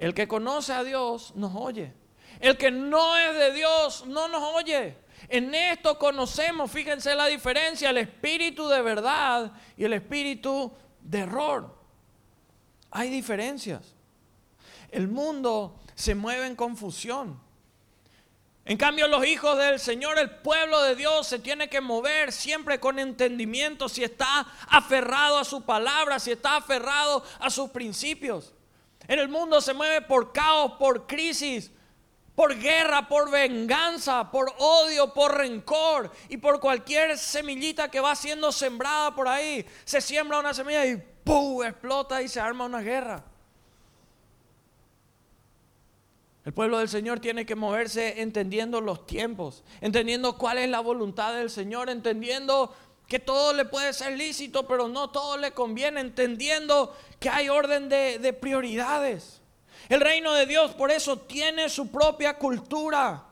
El 0.02 0.14
que 0.14 0.26
conoce 0.26 0.72
a 0.72 0.82
Dios 0.82 1.32
nos 1.36 1.54
oye. 1.54 1.92
El 2.40 2.56
que 2.56 2.72
no 2.72 3.16
es 3.16 3.34
de 3.34 3.52
Dios 3.52 4.04
no 4.04 4.26
nos 4.26 4.42
oye. 4.56 4.96
En 5.28 5.54
esto 5.54 5.96
conocemos, 5.96 6.72
fíjense 6.72 7.14
la 7.14 7.26
diferencia, 7.26 7.90
el 7.90 7.98
espíritu 7.98 8.66
de 8.66 8.82
verdad 8.82 9.52
y 9.76 9.84
el 9.84 9.92
espíritu 9.92 10.72
de 11.02 11.20
error. 11.20 11.78
Hay 12.90 13.10
diferencias. 13.10 13.94
El 14.90 15.06
mundo 15.06 15.78
se 15.94 16.16
mueve 16.16 16.48
en 16.48 16.56
confusión. 16.56 17.40
En 18.64 18.76
cambio, 18.78 19.06
los 19.06 19.24
hijos 19.24 19.56
del 19.56 19.78
Señor, 19.78 20.18
el 20.18 20.30
pueblo 20.30 20.82
de 20.82 20.96
Dios, 20.96 21.28
se 21.28 21.38
tiene 21.38 21.68
que 21.68 21.80
mover 21.80 22.32
siempre 22.32 22.80
con 22.80 22.98
entendimiento 22.98 23.88
si 23.88 24.02
está 24.02 24.48
aferrado 24.66 25.38
a 25.38 25.44
su 25.44 25.62
palabra, 25.62 26.18
si 26.18 26.32
está 26.32 26.56
aferrado 26.56 27.22
a 27.38 27.50
sus 27.50 27.70
principios. 27.70 28.52
En 29.12 29.18
el 29.18 29.28
mundo 29.28 29.60
se 29.60 29.74
mueve 29.74 30.00
por 30.00 30.32
caos, 30.32 30.72
por 30.78 31.06
crisis, 31.06 31.70
por 32.34 32.58
guerra, 32.58 33.08
por 33.08 33.30
venganza, 33.30 34.30
por 34.30 34.50
odio, 34.58 35.12
por 35.12 35.36
rencor 35.36 36.10
y 36.30 36.38
por 36.38 36.60
cualquier 36.60 37.18
semillita 37.18 37.90
que 37.90 38.00
va 38.00 38.16
siendo 38.16 38.50
sembrada 38.50 39.14
por 39.14 39.28
ahí. 39.28 39.66
Se 39.84 40.00
siembra 40.00 40.38
una 40.38 40.54
semilla 40.54 40.86
y 40.86 40.96
¡pum! 40.96 41.62
explota 41.62 42.22
y 42.22 42.28
se 42.28 42.40
arma 42.40 42.64
una 42.64 42.80
guerra. 42.80 43.22
El 46.46 46.54
pueblo 46.54 46.78
del 46.78 46.88
Señor 46.88 47.20
tiene 47.20 47.44
que 47.44 47.54
moverse 47.54 48.22
entendiendo 48.22 48.80
los 48.80 49.06
tiempos, 49.06 49.62
entendiendo 49.82 50.38
cuál 50.38 50.56
es 50.56 50.70
la 50.70 50.80
voluntad 50.80 51.34
del 51.34 51.50
Señor, 51.50 51.90
entendiendo 51.90 52.74
que 53.12 53.18
todo 53.18 53.52
le 53.52 53.66
puede 53.66 53.92
ser 53.92 54.16
lícito, 54.16 54.66
pero 54.66 54.88
no 54.88 55.10
todo 55.10 55.36
le 55.36 55.52
conviene, 55.52 56.00
entendiendo 56.00 56.96
que 57.20 57.28
hay 57.28 57.50
orden 57.50 57.90
de, 57.90 58.18
de 58.18 58.32
prioridades. 58.32 59.42
El 59.90 60.00
reino 60.00 60.32
de 60.32 60.46
Dios 60.46 60.72
por 60.72 60.90
eso 60.90 61.18
tiene 61.18 61.68
su 61.68 61.90
propia 61.90 62.38
cultura. 62.38 63.22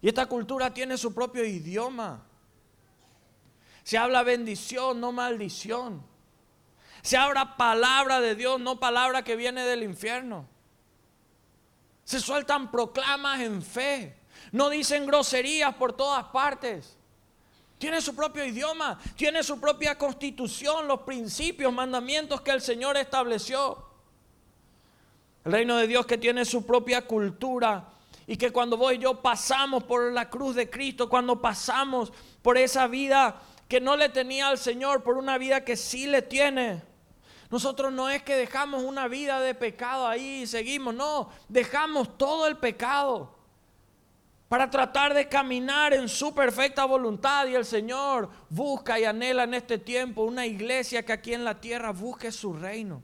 Y 0.00 0.08
esta 0.08 0.24
cultura 0.24 0.72
tiene 0.72 0.96
su 0.96 1.12
propio 1.12 1.44
idioma. 1.44 2.24
Se 3.82 3.98
habla 3.98 4.22
bendición, 4.22 5.02
no 5.02 5.12
maldición. 5.12 6.02
Se 7.02 7.18
habla 7.18 7.58
palabra 7.58 8.22
de 8.22 8.34
Dios, 8.34 8.58
no 8.58 8.80
palabra 8.80 9.22
que 9.22 9.36
viene 9.36 9.66
del 9.66 9.82
infierno. 9.82 10.48
Se 12.04 12.20
sueltan 12.20 12.70
proclamas 12.70 13.40
en 13.40 13.60
fe. 13.60 14.18
No 14.50 14.70
dicen 14.70 15.04
groserías 15.04 15.74
por 15.74 15.92
todas 15.92 16.24
partes. 16.28 16.97
Tiene 17.78 18.00
su 18.00 18.14
propio 18.14 18.44
idioma, 18.44 18.98
tiene 19.16 19.42
su 19.42 19.60
propia 19.60 19.96
constitución, 19.96 20.88
los 20.88 21.02
principios, 21.02 21.72
mandamientos 21.72 22.40
que 22.40 22.50
el 22.50 22.60
Señor 22.60 22.96
estableció. 22.96 23.86
El 25.44 25.52
reino 25.52 25.76
de 25.76 25.86
Dios 25.86 26.04
que 26.04 26.18
tiene 26.18 26.44
su 26.44 26.66
propia 26.66 27.06
cultura 27.06 27.88
y 28.26 28.36
que 28.36 28.50
cuando 28.50 28.76
vos 28.76 28.92
y 28.92 28.98
yo 28.98 29.22
pasamos 29.22 29.84
por 29.84 30.12
la 30.12 30.28
cruz 30.28 30.56
de 30.56 30.68
Cristo, 30.68 31.08
cuando 31.08 31.40
pasamos 31.40 32.12
por 32.42 32.58
esa 32.58 32.88
vida 32.88 33.40
que 33.68 33.80
no 33.80 33.96
le 33.96 34.08
tenía 34.08 34.48
al 34.48 34.58
Señor, 34.58 35.04
por 35.04 35.16
una 35.16 35.38
vida 35.38 35.64
que 35.64 35.76
sí 35.76 36.08
le 36.08 36.22
tiene, 36.22 36.82
nosotros 37.48 37.92
no 37.92 38.10
es 38.10 38.22
que 38.24 38.34
dejamos 38.34 38.82
una 38.82 39.06
vida 39.06 39.40
de 39.40 39.54
pecado 39.54 40.06
ahí 40.06 40.42
y 40.42 40.46
seguimos, 40.46 40.94
no, 40.94 41.30
dejamos 41.48 42.18
todo 42.18 42.46
el 42.48 42.56
pecado 42.56 43.37
para 44.48 44.70
tratar 44.70 45.12
de 45.12 45.28
caminar 45.28 45.92
en 45.92 46.08
su 46.08 46.34
perfecta 46.34 46.86
voluntad 46.86 47.46
y 47.46 47.54
el 47.54 47.66
Señor 47.66 48.30
busca 48.48 48.98
y 48.98 49.04
anhela 49.04 49.44
en 49.44 49.54
este 49.54 49.78
tiempo 49.78 50.22
una 50.22 50.46
iglesia 50.46 51.04
que 51.04 51.12
aquí 51.12 51.34
en 51.34 51.44
la 51.44 51.60
tierra 51.60 51.92
busque 51.92 52.32
su 52.32 52.54
reino. 52.54 53.02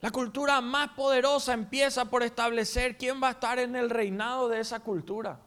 La 0.00 0.10
cultura 0.10 0.62
más 0.62 0.92
poderosa 0.92 1.52
empieza 1.52 2.06
por 2.06 2.22
establecer 2.22 2.96
quién 2.96 3.22
va 3.22 3.28
a 3.28 3.32
estar 3.32 3.58
en 3.58 3.76
el 3.76 3.90
reinado 3.90 4.48
de 4.48 4.60
esa 4.60 4.80
cultura. 4.80 5.38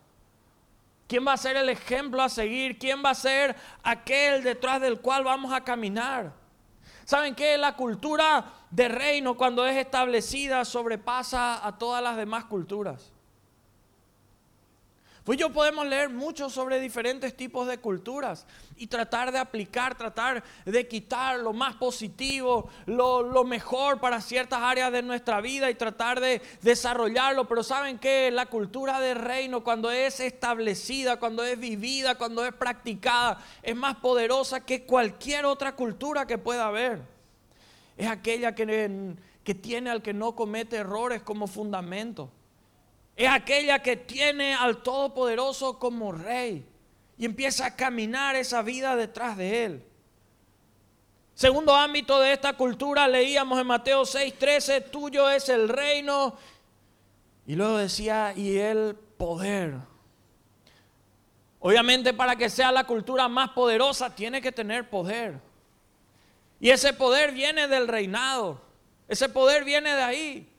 ¿Quién 1.07 1.25
va 1.27 1.33
a 1.33 1.37
ser 1.37 1.57
el 1.57 1.69
ejemplo 1.69 2.21
a 2.21 2.29
seguir? 2.29 2.77
¿Quién 2.77 3.03
va 3.03 3.09
a 3.09 3.15
ser 3.15 3.55
aquel 3.81 4.43
detrás 4.43 4.79
del 4.79 4.99
cual 5.01 5.23
vamos 5.23 5.51
a 5.51 5.63
caminar? 5.63 6.33
¿Saben 7.03 7.33
qué? 7.33 7.57
La 7.57 7.75
cultura 7.75 8.45
de 8.69 8.87
reino 8.87 9.35
cuando 9.35 9.65
es 9.65 9.75
establecida 9.75 10.63
sobrepasa 10.65 11.65
a 11.65 11.77
todas 11.79 12.03
las 12.03 12.15
demás 12.15 12.45
culturas. 12.45 13.12
Pues 15.23 15.39
yo 15.39 15.53
podemos 15.53 15.87
leer 15.87 16.09
mucho 16.09 16.49
sobre 16.49 16.81
diferentes 16.81 17.33
tipos 17.37 17.65
de 17.65 17.77
culturas 17.77 18.45
y 18.75 18.87
tratar 18.87 19.31
de 19.31 19.37
aplicar, 19.39 19.95
tratar 19.95 20.43
de 20.65 20.87
quitar 20.89 21.39
lo 21.39 21.53
más 21.53 21.75
positivo, 21.75 22.69
lo, 22.87 23.45
mejor 23.45 24.01
para 24.01 24.19
ciertas 24.19 24.59
áreas 24.61 24.91
de 24.91 25.01
nuestra 25.01 25.39
vida 25.39 25.69
y 25.69 25.75
tratar 25.75 26.19
de 26.19 26.41
desarrollarlo. 26.61 27.47
Pero 27.47 27.63
saben 27.63 27.99
que 27.99 28.31
la 28.31 28.47
cultura 28.47 28.99
del 28.99 29.15
reino 29.15 29.63
cuando 29.63 29.91
es 29.91 30.19
establecida, 30.19 31.17
cuando 31.17 31.45
es 31.45 31.57
vivida, 31.57 32.15
cuando 32.15 32.45
es 32.45 32.53
practicada, 32.53 33.41
es 33.61 33.77
más 33.77 33.95
poderosa 33.95 34.65
que 34.65 34.83
cualquier 34.83 35.45
otra 35.45 35.73
cultura 35.73 36.27
que 36.27 36.37
pueda 36.37 36.65
haber. 36.65 36.99
Es 37.95 38.07
aquella 38.07 38.55
que, 38.55 39.15
que 39.45 39.55
tiene 39.55 39.89
al 39.89 40.01
que 40.01 40.13
no 40.13 40.35
comete 40.35 40.75
errores 40.75 41.21
como 41.21 41.47
fundamento 41.47 42.29
es 43.15 43.29
aquella 43.29 43.79
que 43.79 43.95
tiene 43.95 44.55
al 44.55 44.81
Todopoderoso 44.81 45.77
como 45.77 46.11
rey 46.11 46.65
y 47.17 47.25
empieza 47.25 47.67
a 47.67 47.75
caminar 47.75 48.35
esa 48.35 48.61
vida 48.61 48.95
detrás 48.95 49.37
de 49.37 49.65
él. 49.65 49.83
Segundo 51.35 51.75
ámbito 51.75 52.19
de 52.19 52.33
esta 52.33 52.53
cultura, 52.53 53.07
leíamos 53.07 53.59
en 53.59 53.67
Mateo 53.67 54.03
6:13, 54.03 54.89
tuyo 54.91 55.29
es 55.29 55.49
el 55.49 55.69
reino. 55.69 56.35
Y 57.45 57.55
luego 57.55 57.77
decía, 57.77 58.33
y 58.35 58.57
el 58.57 58.95
poder. 59.17 59.75
Obviamente 61.59 62.13
para 62.13 62.35
que 62.35 62.49
sea 62.49 62.71
la 62.71 62.85
cultura 62.85 63.27
más 63.27 63.49
poderosa 63.49 64.13
tiene 64.13 64.41
que 64.41 64.51
tener 64.51 64.89
poder. 64.89 65.39
Y 66.59 66.69
ese 66.69 66.93
poder 66.93 67.31
viene 67.31 67.67
del 67.67 67.87
reinado. 67.87 68.61
Ese 69.07 69.27
poder 69.29 69.63
viene 69.63 69.95
de 69.95 70.01
ahí. 70.01 70.52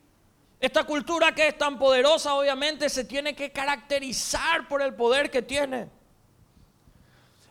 Esta 0.61 0.85
cultura 0.85 1.35
que 1.35 1.49
es 1.49 1.59
tan 1.59 1.79
poderosa 1.79 2.35
obviamente 2.35 2.89
se 2.89 3.05
tiene 3.05 3.35
que 3.35 3.53
caracterizar 3.53 4.67
por 4.69 4.81
el 4.83 4.95
poder 4.95 5.31
que 5.31 5.43
tiene. 5.43 5.89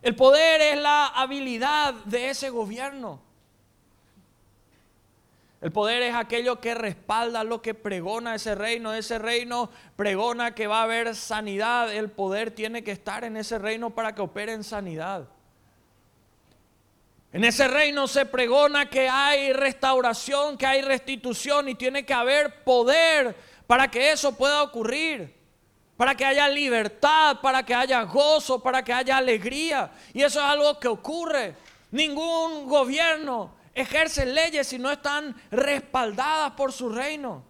El 0.01 0.15
poder 0.15 0.61
es 0.61 0.81
la 0.81 1.07
habilidad 1.07 1.93
de 2.05 2.29
ese 2.29 2.49
gobierno. 2.49 3.21
El 5.61 5.71
poder 5.71 6.03
es 6.03 6.13
aquello 6.13 6.59
que 6.59 6.75
respalda 6.75 7.45
lo 7.45 7.61
que 7.61 7.73
pregona 7.73 8.35
ese 8.35 8.53
reino. 8.53 8.93
Ese 8.93 9.17
reino 9.17 9.69
pregona 9.95 10.53
que 10.53 10.67
va 10.67 10.81
a 10.81 10.83
haber 10.83 11.15
sanidad. 11.15 11.93
El 11.93 12.11
poder 12.11 12.51
tiene 12.51 12.83
que 12.83 12.91
estar 12.91 13.23
en 13.23 13.37
ese 13.37 13.57
reino 13.59 13.91
para 13.91 14.13
que 14.13 14.21
opere 14.21 14.51
en 14.51 14.65
sanidad. 14.65 15.29
En 17.33 17.43
ese 17.43 17.67
reino 17.67 18.07
se 18.07 18.27
pregona 18.27 18.87
que 18.87 19.09
hay 19.09 19.53
restauración, 19.53 20.55
que 20.55 20.67
hay 20.67 20.83
restitución 20.83 21.67
y 21.67 21.73
tiene 21.73 22.05
que 22.05 22.13
haber 22.13 22.63
poder 22.63 23.35
para 23.65 23.89
que 23.89 24.11
eso 24.11 24.37
pueda 24.37 24.61
ocurrir. 24.61 25.35
Para 25.97 26.13
que 26.13 26.25
haya 26.25 26.47
libertad, 26.47 27.37
para 27.41 27.63
que 27.63 27.73
haya 27.73 28.03
gozo, 28.03 28.61
para 28.61 28.83
que 28.83 28.93
haya 28.93 29.17
alegría. 29.17 29.91
Y 30.13 30.21
eso 30.21 30.39
es 30.39 30.45
algo 30.45 30.79
que 30.79 30.87
ocurre. 30.87 31.55
Ningún 31.89 32.67
gobierno 32.67 33.55
ejerce 33.73 34.27
leyes 34.27 34.67
si 34.67 34.77
no 34.77 34.91
están 34.91 35.35
respaldadas 35.49 36.51
por 36.51 36.71
su 36.71 36.89
reino. 36.89 37.43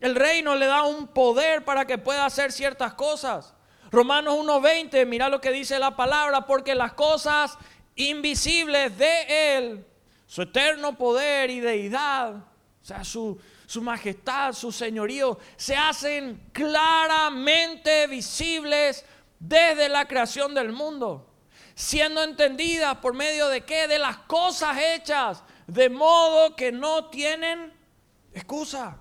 El 0.00 0.16
reino 0.16 0.56
le 0.56 0.66
da 0.66 0.82
un 0.82 1.06
poder 1.06 1.64
para 1.64 1.84
que 1.84 1.98
pueda 1.98 2.26
hacer 2.26 2.50
ciertas 2.50 2.94
cosas. 2.94 3.54
Romanos 3.90 4.34
1.20, 4.34 5.06
mira 5.06 5.28
lo 5.28 5.40
que 5.40 5.50
dice 5.50 5.78
la 5.78 5.96
palabra, 5.96 6.44
porque 6.44 6.74
las 6.74 6.92
cosas 6.92 7.56
invisibles 7.98 8.96
de 8.96 9.56
Él, 9.56 9.86
su 10.26 10.42
eterno 10.42 10.96
poder 10.96 11.50
y 11.50 11.60
deidad, 11.60 12.34
o 12.36 12.84
sea, 12.84 13.04
su, 13.04 13.38
su 13.66 13.82
majestad, 13.82 14.52
su 14.52 14.72
señorío, 14.72 15.38
se 15.56 15.76
hacen 15.76 16.48
claramente 16.52 18.06
visibles 18.06 19.04
desde 19.38 19.88
la 19.88 20.06
creación 20.06 20.54
del 20.54 20.72
mundo, 20.72 21.26
siendo 21.74 22.22
entendidas 22.22 22.96
por 22.98 23.14
medio 23.14 23.48
de 23.48 23.62
qué? 23.62 23.88
De 23.88 23.98
las 23.98 24.18
cosas 24.18 24.76
hechas, 24.78 25.42
de 25.66 25.88
modo 25.90 26.56
que 26.56 26.72
no 26.72 27.06
tienen 27.10 27.72
excusa. 28.32 28.96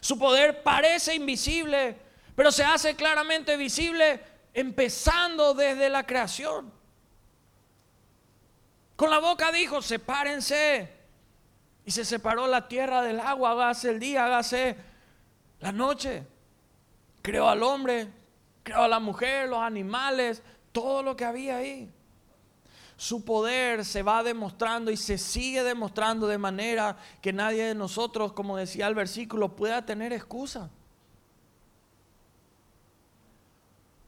Su 0.00 0.18
poder 0.18 0.62
parece 0.62 1.14
invisible, 1.14 1.96
pero 2.34 2.52
se 2.52 2.64
hace 2.64 2.94
claramente 2.94 3.56
visible 3.56 4.20
empezando 4.54 5.54
desde 5.54 5.88
la 5.88 6.06
creación. 6.06 6.79
Con 9.00 9.08
la 9.08 9.18
boca 9.18 9.50
dijo, 9.50 9.80
sepárense. 9.80 10.86
Y 11.86 11.90
se 11.90 12.04
separó 12.04 12.46
la 12.46 12.68
tierra 12.68 13.00
del 13.00 13.18
agua, 13.18 13.52
hágase 13.52 13.88
el 13.88 13.98
día, 13.98 14.26
hágase 14.26 14.76
la 15.58 15.72
noche. 15.72 16.26
Creó 17.22 17.48
al 17.48 17.62
hombre, 17.62 18.08
creó 18.62 18.82
a 18.82 18.88
la 18.88 19.00
mujer, 19.00 19.48
los 19.48 19.60
animales, 19.60 20.42
todo 20.70 21.02
lo 21.02 21.16
que 21.16 21.24
había 21.24 21.56
ahí. 21.56 21.90
Su 22.98 23.24
poder 23.24 23.86
se 23.86 24.02
va 24.02 24.22
demostrando 24.22 24.90
y 24.90 24.98
se 24.98 25.16
sigue 25.16 25.62
demostrando 25.62 26.26
de 26.26 26.36
manera 26.36 26.98
que 27.22 27.32
nadie 27.32 27.64
de 27.64 27.74
nosotros, 27.74 28.34
como 28.34 28.58
decía 28.58 28.86
el 28.86 28.94
versículo, 28.94 29.56
pueda 29.56 29.86
tener 29.86 30.12
excusa. 30.12 30.68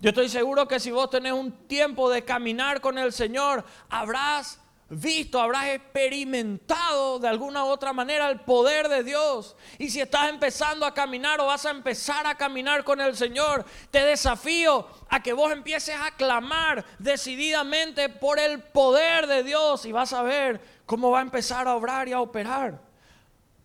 Yo 0.01 0.11
estoy 0.11 0.29
seguro 0.29 0.69
que 0.69 0.79
si 0.79 0.91
vos 0.91 1.09
tenés 1.09 1.33
un 1.33 1.51
tiempo 1.67 2.11
de 2.11 2.27
caminar 2.27 2.83
con 2.83 2.99
el 2.99 3.11
Señor, 3.11 3.65
habrás 3.89 4.59
visto, 4.93 5.41
habrás 5.41 5.69
experimentado 5.69 7.19
de 7.19 7.27
alguna 7.27 7.65
u 7.65 7.69
otra 7.69 7.93
manera 7.93 8.29
el 8.29 8.41
poder 8.41 8.89
de 8.89 9.03
Dios. 9.03 9.57
Y 9.79 9.91
si 9.91 10.01
estás 10.01 10.29
empezando 10.29 10.85
a 10.85 10.93
caminar 10.93 11.41
o 11.41 11.47
vas 11.47 11.65
a 11.65 11.71
empezar 11.71 12.27
a 12.27 12.37
caminar 12.37 12.85
con 12.85 13.01
el 13.01 13.17
Señor, 13.17 13.65
te 13.91 14.05
desafío 14.05 14.87
a 15.09 15.23
que 15.23 15.33
vos 15.33 15.51
empieces 15.51 15.97
a 15.99 16.15
clamar 16.17 16.85
decididamente 16.99 18.09
por 18.09 18.39
el 18.39 18.61
poder 18.61 19.27
de 19.27 19.43
Dios 19.43 19.87
y 19.87 19.93
vas 19.93 20.13
a 20.13 20.23
ver 20.23 20.61
cómo 20.85 21.11
va 21.11 21.21
a 21.21 21.23
empezar 21.23 21.67
a 21.67 21.75
obrar 21.75 22.09
y 22.09 22.13
a 22.13 22.21
operar. 22.21 22.81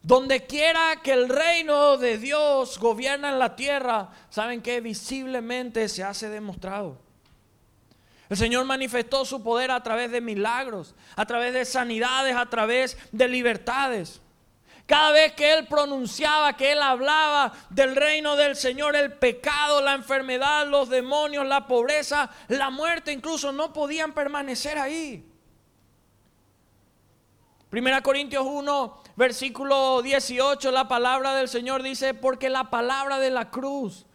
Donde 0.02 0.46
quiera 0.46 1.02
que 1.04 1.12
el 1.12 1.28
reino 1.28 1.98
de 1.98 2.18
Dios 2.18 2.80
gobierna 2.80 3.30
en 3.30 3.40
la 3.40 3.58
tierra, 3.58 4.12
saben 4.30 4.62
que 4.62 4.80
visiblemente 4.80 5.90
se 5.90 6.04
hace 6.04 6.30
demostrado. 6.30 7.07
El 8.30 8.38
Señor 8.38 8.66
manifestó 8.66 9.24
su 9.26 9.42
poder 9.42 9.72
a 9.72 9.82
través 9.82 10.12
de 10.12 10.22
milagros, 10.22 10.96
a 11.16 11.26
través 11.26 11.54
de 11.54 11.66
sanidades, 11.66 12.36
a 12.36 12.46
través 12.48 12.98
de 13.12 13.28
libertades. 13.28 14.22
Cada 14.86 15.12
vez 15.12 15.34
que 15.34 15.54
Él 15.54 15.68
pronunciaba, 15.68 16.56
que 16.56 16.72
Él 16.72 16.82
hablaba 16.82 17.52
del 17.70 17.96
reino 17.96 18.38
del 18.38 18.56
Señor, 18.56 18.96
el 18.96 19.14
pecado, 19.14 19.82
la 19.82 19.94
enfermedad, 19.94 20.68
los 20.68 20.90
demonios, 20.90 21.46
la 21.46 21.68
pobreza, 21.68 22.30
la 22.48 22.70
muerte 22.70 23.12
incluso 23.12 23.52
no 23.52 23.74
podían 23.74 24.14
permanecer 24.14 24.78
ahí. 24.78 25.26
Primera 27.70 28.02
Corintios 28.02 28.46
1, 28.46 29.04
versículo 29.18 30.02
18, 30.02 30.72
la 30.72 30.88
palabra 30.88 31.36
del 31.36 31.50
Señor 31.50 31.84
dice, 31.84 32.14
porque 32.14 32.50
la 32.50 32.70
palabra 32.70 33.20
de 33.20 33.30
la 33.30 33.52
cruz 33.52 34.07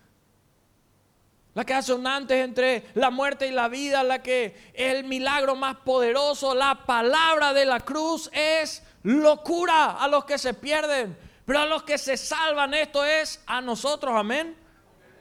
la 1.55 1.65
que 1.65 1.75
hace 1.75 1.93
antes 2.05 2.45
entre 2.45 2.87
la 2.95 3.11
muerte 3.11 3.47
y 3.47 3.51
la 3.51 3.69
vida, 3.69 4.03
la 4.03 4.23
que 4.23 4.71
es 4.73 4.95
el 4.95 5.05
milagro 5.05 5.55
más 5.55 5.77
poderoso, 5.77 6.55
la 6.55 6.87
palabra 6.87 7.53
de 7.53 7.67
la 7.67 7.81
cruz 7.81 8.31
es 8.33 8.83
locura 9.03 9.93
a 9.93 10.09
los 10.09 10.25
que 10.25 10.39
se 10.39 10.55
pierden, 10.55 11.17
pero 11.45 11.61
a 11.61 11.67
los 11.67 11.83
que 11.83 11.99
se 11.99 12.17
salvan 12.17 12.73
esto 12.73 13.05
es 13.05 13.43
a 13.47 13.61
nosotros, 13.61 14.15
amén 14.17 14.57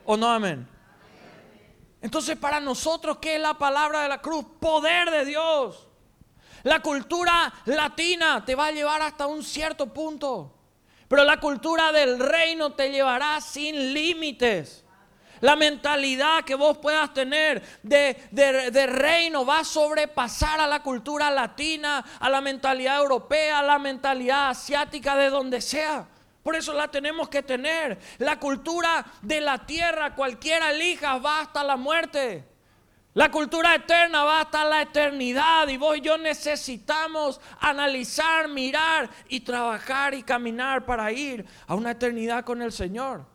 o 0.06 0.16
no 0.16 0.32
amén. 0.32 0.68
Entonces 2.02 2.38
para 2.38 2.60
nosotros, 2.60 3.18
¿qué 3.22 3.36
es 3.36 3.42
la 3.42 3.56
palabra 3.56 4.04
de 4.04 4.10
la 4.10 4.22
cruz? 4.22 4.46
Poder 4.60 5.12
de 5.12 5.26
Dios. 5.26 5.88
La 6.64 6.82
cultura 6.82 7.54
latina 7.66 8.46
te 8.46 8.56
va 8.56 8.68
a 8.68 8.72
llevar 8.72 9.02
hasta 9.02 9.28
un 9.28 9.44
cierto 9.44 9.88
punto, 9.88 10.54
pero 11.08 11.24
la 11.24 11.40
cultura 11.40 11.92
del 11.92 12.20
reino 12.20 12.74
te 12.74 12.92
llevará 12.92 13.42
sin 13.42 13.94
límites. 13.94 14.86
La 15.42 15.56
mentalidad 15.56 16.44
que 16.44 16.56
vos 16.56 16.78
puedas 16.78 17.14
tener 17.14 17.62
de, 17.82 18.88
reino 18.88 19.46
va 19.46 19.60
a 19.60 19.64
sobrepasar 19.64 20.60
a 20.62 20.68
la 20.68 20.84
cultura 20.84 21.32
latina, 21.32 22.06
a 22.20 22.30
la 22.30 22.42
mentalidad 22.42 23.00
europea, 23.00 23.60
a 23.60 23.64
la 23.64 23.80
mentalidad 23.80 24.50
asiática, 24.50 25.16
de 25.16 25.30
donde 25.30 25.60
sea. 25.60 26.08
Por 26.44 26.56
eso 26.56 26.74
la 26.74 26.88
tenemos 26.88 27.28
que 27.28 27.42
tener. 27.42 28.00
La 28.20 28.40
cultura 28.40 29.06
de 29.22 29.42
la 29.42 29.66
tierra, 29.66 30.16
cualquiera 30.16 30.72
elija, 30.72 31.18
va 31.18 31.42
hasta 31.42 31.64
la 31.64 31.76
muerte. 31.76 32.46
La 33.14 33.30
cultura 33.30 33.76
eterna 33.76 34.24
va 34.24 34.42
hasta 34.42 34.64
la 34.64 34.84
eternidad 34.84 35.68
y 35.68 35.76
vos 35.76 35.98
y 35.98 36.02
yo 36.02 36.18
necesitamos 36.18 37.42
analizar, 37.60 38.48
mirar 38.48 39.10
y 39.28 39.42
trabajar 39.42 40.14
y 40.14 40.24
caminar 40.24 40.86
para 40.86 41.12
ir 41.12 41.46
a 41.68 41.76
una 41.76 41.92
eternidad 41.92 42.46
con 42.46 42.62
el 42.62 42.72
Señor. 42.72 43.31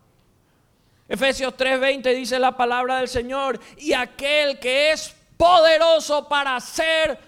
Efesios 1.09 1.55
3:20 1.55 2.13
dice 2.13 2.39
la 2.39 2.57
palabra 2.57 2.97
del 2.97 3.07
Señor, 3.07 3.59
y 3.77 3.93
aquel 3.93 4.59
que 4.59 4.91
es 4.91 5.15
poderoso 5.37 6.27
para 6.27 6.55
hacer 6.55 7.19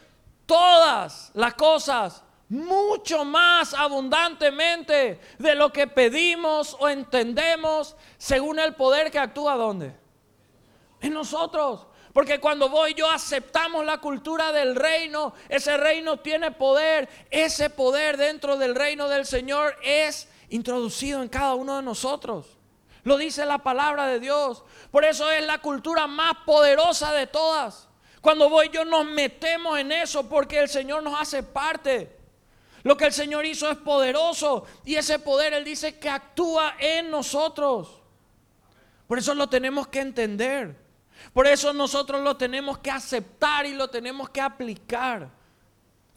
todas 0.45 1.31
las 1.33 1.53
cosas 1.53 2.23
mucho 2.49 3.23
más 3.23 3.75
abundantemente 3.75 5.19
de 5.37 5.55
lo 5.55 5.71
que 5.71 5.87
pedimos 5.87 6.75
o 6.79 6.89
entendemos 6.89 7.95
según 8.17 8.59
el 8.59 8.73
poder 8.73 9.11
que 9.11 9.19
actúa 9.19 9.55
donde? 9.55 9.95
En 10.99 11.13
nosotros. 11.13 11.85
Porque 12.11 12.39
cuando 12.39 12.69
vos 12.69 12.89
y 12.89 12.95
yo 12.95 13.09
aceptamos 13.09 13.85
la 13.85 13.99
cultura 13.99 14.51
del 14.51 14.75
reino, 14.75 15.33
ese 15.47 15.77
reino 15.77 16.17
tiene 16.17 16.49
poder, 16.51 17.07
ese 17.29 17.69
poder 17.69 18.17
dentro 18.17 18.57
del 18.57 18.73
reino 18.73 19.07
del 19.07 19.27
Señor 19.27 19.77
es 19.83 20.27
introducido 20.49 21.21
en 21.21 21.29
cada 21.29 21.53
uno 21.53 21.77
de 21.77 21.83
nosotros. 21.83 22.58
Lo 23.03 23.17
dice 23.17 23.45
la 23.45 23.59
palabra 23.59 24.07
de 24.07 24.19
Dios. 24.19 24.63
Por 24.91 25.05
eso 25.05 25.29
es 25.31 25.45
la 25.45 25.59
cultura 25.59 26.07
más 26.07 26.33
poderosa 26.45 27.13
de 27.13 27.27
todas. 27.27 27.87
Cuando 28.21 28.49
voy 28.49 28.69
yo 28.69 28.83
nos 28.83 29.05
metemos 29.05 29.79
en 29.79 29.91
eso 29.91 30.27
porque 30.27 30.59
el 30.59 30.69
Señor 30.69 31.03
nos 31.03 31.19
hace 31.19 31.43
parte. 31.43 32.17
Lo 32.83 32.95
que 32.97 33.05
el 33.05 33.13
Señor 33.13 33.45
hizo 33.45 33.69
es 33.69 33.77
poderoso 33.77 34.65
y 34.85 34.95
ese 34.95 35.19
poder 35.19 35.53
Él 35.53 35.63
dice 35.63 35.99
que 35.99 36.09
actúa 36.09 36.75
en 36.79 37.09
nosotros. 37.09 37.99
Por 39.07 39.17
eso 39.17 39.33
lo 39.33 39.47
tenemos 39.47 39.87
que 39.87 39.99
entender. 39.99 40.75
Por 41.33 41.47
eso 41.47 41.73
nosotros 41.73 42.21
lo 42.21 42.37
tenemos 42.37 42.77
que 42.79 42.91
aceptar 42.91 43.65
y 43.65 43.73
lo 43.73 43.89
tenemos 43.89 44.29
que 44.29 44.41
aplicar. 44.41 45.38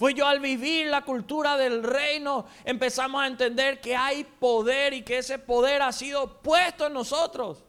Pues 0.03 0.17
yo 0.17 0.27
al 0.27 0.41
vivir 0.41 0.89
la 0.89 1.03
cultura 1.03 1.57
del 1.57 1.85
reino 1.85 2.47
empezamos 2.65 3.23
a 3.23 3.29
entender 3.29 3.81
que 3.81 3.95
hay 3.95 4.25
poder 4.25 4.95
y 4.95 5.03
que 5.03 5.19
ese 5.19 5.39
poder 5.39 5.81
ha 5.81 5.93
sido 5.93 6.41
puesto 6.43 6.89
en 6.89 6.93
nosotros. 6.93 7.63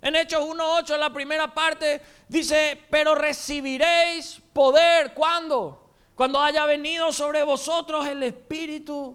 En 0.00 0.16
Hechos 0.16 0.42
1.8, 0.42 0.94
en 0.94 1.00
la 1.00 1.12
primera 1.12 1.52
parte, 1.52 2.00
dice, 2.28 2.82
pero 2.88 3.14
recibiréis 3.14 4.40
poder. 4.54 5.12
¿Cuándo? 5.12 5.90
Cuando 6.14 6.40
haya 6.40 6.64
venido 6.64 7.12
sobre 7.12 7.42
vosotros 7.42 8.06
el 8.06 8.22
Espíritu 8.22 9.14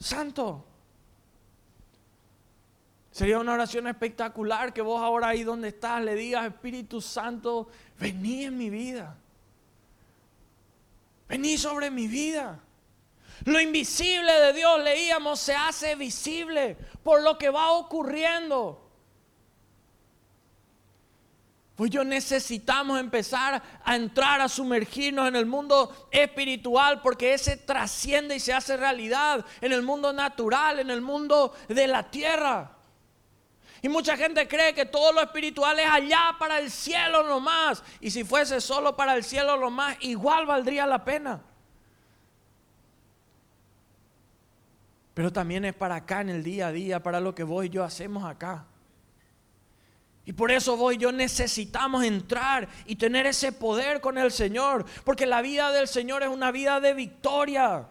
Santo. 0.00 0.64
Sería 3.10 3.38
una 3.38 3.52
oración 3.52 3.86
espectacular 3.86 4.72
que 4.72 4.80
vos 4.80 5.02
ahora 5.02 5.28
ahí 5.28 5.42
donde 5.42 5.68
estás 5.68 6.02
le 6.02 6.14
digas, 6.14 6.46
Espíritu 6.46 7.02
Santo, 7.02 7.68
vení 7.98 8.44
en 8.44 8.56
mi 8.56 8.70
vida. 8.70 9.18
Vení 11.28 11.56
sobre 11.56 11.90
mi 11.90 12.06
vida. 12.06 12.60
Lo 13.44 13.60
invisible 13.60 14.32
de 14.32 14.52
Dios, 14.52 14.82
leíamos, 14.82 15.40
se 15.40 15.54
hace 15.54 15.94
visible 15.94 16.76
por 17.02 17.22
lo 17.22 17.38
que 17.38 17.50
va 17.50 17.72
ocurriendo. 17.72 18.78
Pues 21.74 21.90
yo 21.90 22.04
necesitamos 22.04 23.00
empezar 23.00 23.62
a 23.82 23.96
entrar, 23.96 24.40
a 24.40 24.48
sumergirnos 24.48 25.26
en 25.26 25.36
el 25.36 25.46
mundo 25.46 26.08
espiritual, 26.10 27.00
porque 27.00 27.34
ese 27.34 27.56
trasciende 27.56 28.36
y 28.36 28.40
se 28.40 28.52
hace 28.52 28.76
realidad 28.76 29.44
en 29.60 29.72
el 29.72 29.82
mundo 29.82 30.12
natural, 30.12 30.78
en 30.78 30.90
el 30.90 31.00
mundo 31.00 31.54
de 31.68 31.88
la 31.88 32.10
tierra. 32.10 32.76
Y 33.82 33.88
mucha 33.88 34.16
gente 34.16 34.46
cree 34.46 34.72
que 34.72 34.86
todo 34.86 35.12
lo 35.12 35.20
espiritual 35.20 35.78
es 35.78 35.90
allá 35.90 36.36
para 36.38 36.60
el 36.60 36.70
cielo 36.70 37.24
nomás. 37.24 37.82
Y 38.00 38.10
si 38.10 38.24
fuese 38.24 38.60
solo 38.60 38.96
para 38.96 39.14
el 39.14 39.24
cielo 39.24 39.56
nomás, 39.56 39.96
igual 40.00 40.46
valdría 40.46 40.86
la 40.86 41.04
pena. 41.04 41.42
pero 45.14 45.32
también 45.32 45.64
es 45.64 45.74
para 45.74 45.96
acá 45.96 46.20
en 46.22 46.30
el 46.30 46.42
día 46.42 46.68
a 46.68 46.72
día, 46.72 47.02
para 47.02 47.20
lo 47.20 47.34
que 47.34 47.42
vos 47.42 47.64
y 47.64 47.68
yo 47.68 47.84
hacemos 47.84 48.24
acá. 48.24 48.64
Y 50.24 50.32
por 50.32 50.52
eso 50.52 50.76
vos 50.76 50.94
y 50.94 50.98
yo 50.98 51.10
necesitamos 51.10 52.04
entrar 52.04 52.68
y 52.86 52.96
tener 52.96 53.26
ese 53.26 53.52
poder 53.52 54.00
con 54.00 54.16
el 54.18 54.30
Señor, 54.30 54.86
porque 55.04 55.26
la 55.26 55.42
vida 55.42 55.72
del 55.72 55.88
Señor 55.88 56.22
es 56.22 56.28
una 56.28 56.50
vida 56.50 56.80
de 56.80 56.94
victoria. 56.94 57.88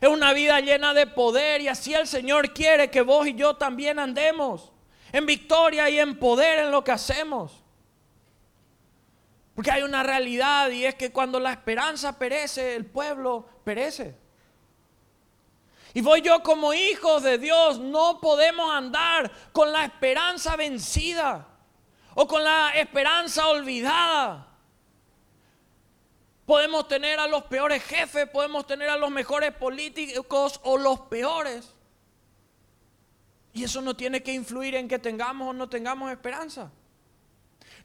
Es 0.00 0.08
una 0.08 0.34
vida 0.34 0.60
llena 0.60 0.92
de 0.92 1.06
poder 1.06 1.62
y 1.62 1.68
así 1.68 1.94
el 1.94 2.06
Señor 2.06 2.52
quiere 2.52 2.90
que 2.90 3.00
vos 3.00 3.26
y 3.26 3.34
yo 3.34 3.56
también 3.56 3.98
andemos 3.98 4.70
en 5.16 5.24
victoria 5.24 5.88
y 5.88 5.98
en 5.98 6.18
poder 6.18 6.58
en 6.58 6.70
lo 6.70 6.84
que 6.84 6.92
hacemos. 6.92 7.64
Porque 9.54 9.70
hay 9.70 9.82
una 9.82 10.02
realidad 10.02 10.68
y 10.68 10.84
es 10.84 10.94
que 10.94 11.10
cuando 11.10 11.40
la 11.40 11.52
esperanza 11.52 12.18
perece, 12.18 12.76
el 12.76 12.84
pueblo 12.84 13.48
perece. 13.64 14.14
Y 15.94 16.02
voy 16.02 16.20
yo 16.20 16.42
como 16.42 16.74
hijos 16.74 17.22
de 17.22 17.38
Dios, 17.38 17.78
no 17.78 18.20
podemos 18.20 18.70
andar 18.70 19.32
con 19.52 19.72
la 19.72 19.86
esperanza 19.86 20.54
vencida 20.54 21.48
o 22.14 22.28
con 22.28 22.44
la 22.44 22.72
esperanza 22.74 23.48
olvidada. 23.48 24.46
Podemos 26.44 26.88
tener 26.88 27.18
a 27.20 27.26
los 27.26 27.44
peores 27.44 27.82
jefes, 27.84 28.28
podemos 28.28 28.66
tener 28.66 28.90
a 28.90 28.98
los 28.98 29.10
mejores 29.10 29.54
políticos 29.54 30.60
o 30.62 30.76
los 30.76 31.00
peores. 31.00 31.75
Y 33.56 33.64
eso 33.64 33.80
no 33.80 33.96
tiene 33.96 34.22
que 34.22 34.34
influir 34.34 34.74
en 34.74 34.86
que 34.86 34.98
tengamos 34.98 35.48
o 35.48 35.52
no 35.54 35.66
tengamos 35.66 36.12
esperanza. 36.12 36.70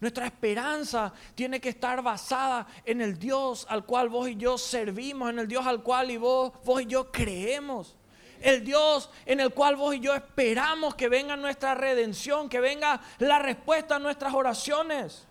Nuestra 0.02 0.26
esperanza 0.26 1.14
tiene 1.34 1.62
que 1.62 1.70
estar 1.70 2.02
basada 2.02 2.68
en 2.84 3.00
el 3.00 3.18
Dios 3.18 3.66
al 3.70 3.86
cual 3.86 4.10
vos 4.10 4.28
y 4.28 4.36
yo 4.36 4.58
servimos, 4.58 5.30
en 5.30 5.40
el 5.40 5.48
Dios 5.48 5.66
al 5.66 5.82
cual 5.82 6.12
y 6.12 6.18
vos, 6.18 6.52
vos 6.66 6.82
y 6.82 6.88
yo 6.88 7.10
creemos 7.10 7.96
el 8.42 8.66
Dios 8.66 9.10
en 9.26 9.40
el 9.40 9.54
cual 9.54 9.76
vos 9.76 9.96
y 9.96 10.00
yo 10.00 10.14
esperamos 10.14 10.96
que 10.96 11.08
venga 11.08 11.38
nuestra 11.38 11.76
redención, 11.76 12.50
que 12.50 12.60
venga 12.60 13.00
la 13.20 13.40
respuesta 13.40 13.96
a 13.96 14.00
nuestras 14.00 14.34
oraciones. 14.34 15.26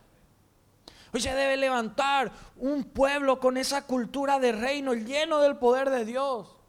Hoy 1.12 1.20
se 1.20 1.35
debe 1.35 1.57
levantar 1.57 2.31
un 2.57 2.85
pueblo 2.85 3.40
con 3.40 3.57
esa 3.57 3.85
cultura 3.85 4.38
de 4.38 4.53
reino 4.53 4.94
lleno 4.94 5.40
del 5.40 5.57
poder 5.57 5.90
de 5.90 6.05
Dios. 6.05 6.60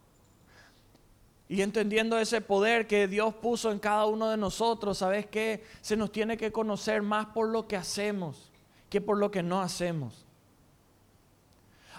Y 1.52 1.62
entendiendo 1.62 2.18
ese 2.18 2.40
poder 2.40 2.88
que 2.88 3.10
Dios 3.10 3.36
puso 3.36 3.74
en 3.74 3.80
cada 3.80 4.06
uno 4.06 4.30
de 4.30 4.38
nosotros, 4.38 5.00
¿sabes 5.00 5.26
qué? 5.26 5.66
Se 5.82 5.98
nos 5.98 6.10
tiene 6.10 6.38
que 6.38 6.54
conocer 6.54 7.02
más 7.02 7.26
por 7.26 7.50
lo 7.50 7.68
que 7.68 7.76
hacemos 7.76 8.50
que 8.90 9.02
por 9.02 9.18
lo 9.18 9.30
que 9.32 9.44
no 9.44 9.62
hacemos. 9.62 10.26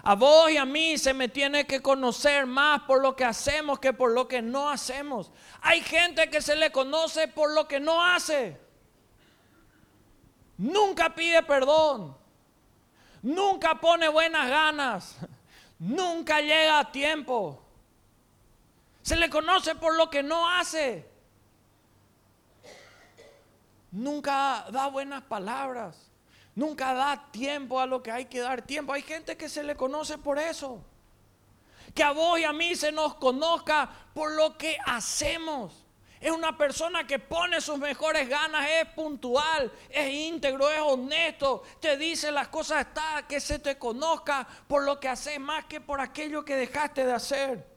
A 0.01 0.15
vos 0.15 0.49
y 0.49 0.57
a 0.57 0.65
mí 0.65 0.97
se 0.97 1.13
me 1.13 1.29
tiene 1.29 1.67
que 1.67 1.83
conocer 1.83 2.47
más 2.47 2.81
por 2.81 2.99
lo 2.99 3.15
que 3.15 3.25
hacemos 3.25 3.77
que 3.77 3.93
por 3.93 4.11
lo 4.11 4.27
que 4.27 4.41
no 4.41 4.71
hacemos. 4.71 5.31
Hay 5.61 5.81
gente 5.81 6.31
que 6.31 6.41
se 6.41 6.55
le 6.55 6.71
conoce 6.71 7.27
por 7.27 7.53
lo 7.53 7.67
que 7.67 7.79
no 7.79 8.03
hace. 8.03 8.59
Nunca 10.57 11.13
pide 11.13 11.43
perdón. 11.43 12.17
Nunca 13.21 13.79
pone 13.79 14.07
buenas 14.07 14.49
ganas. 14.49 15.15
Nunca 15.77 16.41
llega 16.41 16.79
a 16.79 16.91
tiempo. 16.91 17.62
Se 19.03 19.17
le 19.17 19.29
conoce 19.29 19.75
por 19.75 19.95
lo 19.97 20.09
que 20.09 20.23
no 20.23 20.49
hace. 20.49 21.05
Nunca 23.91 24.65
da 24.71 24.87
buenas 24.87 25.23
palabras. 25.23 26.09
Nunca 26.55 26.93
da 26.93 27.29
tiempo 27.31 27.79
a 27.79 27.85
lo 27.85 28.01
que 28.01 28.11
hay 28.11 28.25
que 28.25 28.39
dar 28.39 28.61
tiempo. 28.61 28.93
Hay 28.93 29.01
gente 29.01 29.35
que 29.35 29.49
se 29.49 29.61
le 29.61 29.75
conoce 29.75 30.17
por 30.17 30.39
eso. 30.39 30.81
Que 31.93 32.01
a 32.01 32.11
vos 32.11 32.39
y 32.39 32.45
a 32.45 32.53
mí 32.53 32.75
se 32.75 32.93
nos 32.93 33.15
conozca 33.15 33.89
por 34.13 34.31
lo 34.31 34.57
que 34.57 34.77
hacemos. 34.85 35.83
Es 36.21 36.31
una 36.31 36.57
persona 36.57 37.05
que 37.05 37.19
pone 37.19 37.59
sus 37.59 37.77
mejores 37.77 38.29
ganas, 38.29 38.65
es 38.69 38.85
puntual, 38.93 39.69
es 39.89 40.09
íntegro, 40.09 40.71
es 40.71 40.79
honesto, 40.79 41.63
te 41.81 41.97
dice 41.97 42.31
las 42.31 42.47
cosas, 42.47 42.87
está, 42.87 43.25
que 43.27 43.41
se 43.41 43.59
te 43.59 43.77
conozca 43.77 44.47
por 44.65 44.83
lo 44.83 45.01
que 45.01 45.09
haces 45.09 45.37
más 45.37 45.65
que 45.65 45.81
por 45.81 45.99
aquello 45.99 46.45
que 46.45 46.55
dejaste 46.55 47.05
de 47.05 47.11
hacer. 47.11 47.72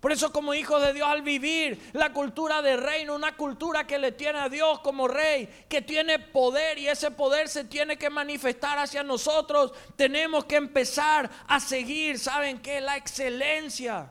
Por 0.00 0.12
eso 0.12 0.32
como 0.32 0.54
hijos 0.54 0.80
de 0.80 0.94
Dios 0.94 1.06
al 1.06 1.20
vivir 1.20 1.90
la 1.92 2.10
cultura 2.12 2.62
de 2.62 2.78
reino, 2.78 3.14
una 3.14 3.36
cultura 3.36 3.86
que 3.86 3.98
le 3.98 4.12
tiene 4.12 4.38
a 4.38 4.48
Dios 4.48 4.80
como 4.80 5.06
rey, 5.06 5.46
que 5.68 5.82
tiene 5.82 6.18
poder 6.18 6.78
y 6.78 6.88
ese 6.88 7.10
poder 7.10 7.48
se 7.48 7.64
tiene 7.64 7.98
que 7.98 8.08
manifestar 8.08 8.78
hacia 8.78 9.02
nosotros, 9.02 9.74
tenemos 9.96 10.46
que 10.46 10.56
empezar 10.56 11.30
a 11.46 11.60
seguir, 11.60 12.18
¿saben 12.18 12.60
qué? 12.60 12.80
La 12.80 12.96
excelencia, 12.96 14.10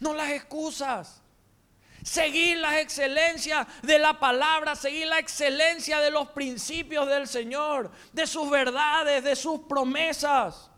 no 0.00 0.12
las 0.12 0.30
excusas. 0.30 1.20
Seguir 2.02 2.58
la 2.58 2.80
excelencia 2.80 3.64
de 3.82 4.00
la 4.00 4.18
palabra, 4.18 4.74
seguir 4.74 5.06
la 5.06 5.20
excelencia 5.20 6.00
de 6.00 6.10
los 6.10 6.30
principios 6.30 7.06
del 7.06 7.28
Señor, 7.28 7.92
de 8.12 8.26
sus 8.26 8.50
verdades, 8.50 9.22
de 9.22 9.36
sus 9.36 9.60
promesas. 9.68 10.68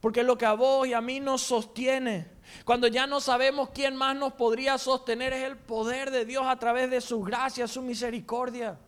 Porque 0.00 0.24
lo 0.24 0.36
que 0.36 0.44
a 0.44 0.54
vos 0.54 0.88
y 0.88 0.92
a 0.92 1.00
mí 1.00 1.20
nos 1.20 1.42
sostiene 1.42 2.37
cuando 2.64 2.86
ya 2.86 3.06
no 3.06 3.20
sabemos 3.20 3.70
quién 3.70 3.96
más 3.96 4.16
nos 4.16 4.32
podría 4.34 4.78
sostener 4.78 5.32
es 5.32 5.44
el 5.44 5.56
poder 5.56 6.10
de 6.10 6.24
Dios 6.24 6.44
a 6.46 6.58
través 6.58 6.90
de 6.90 7.00
su 7.00 7.22
gracia, 7.22 7.66
su 7.66 7.82
misericordia. 7.82 8.78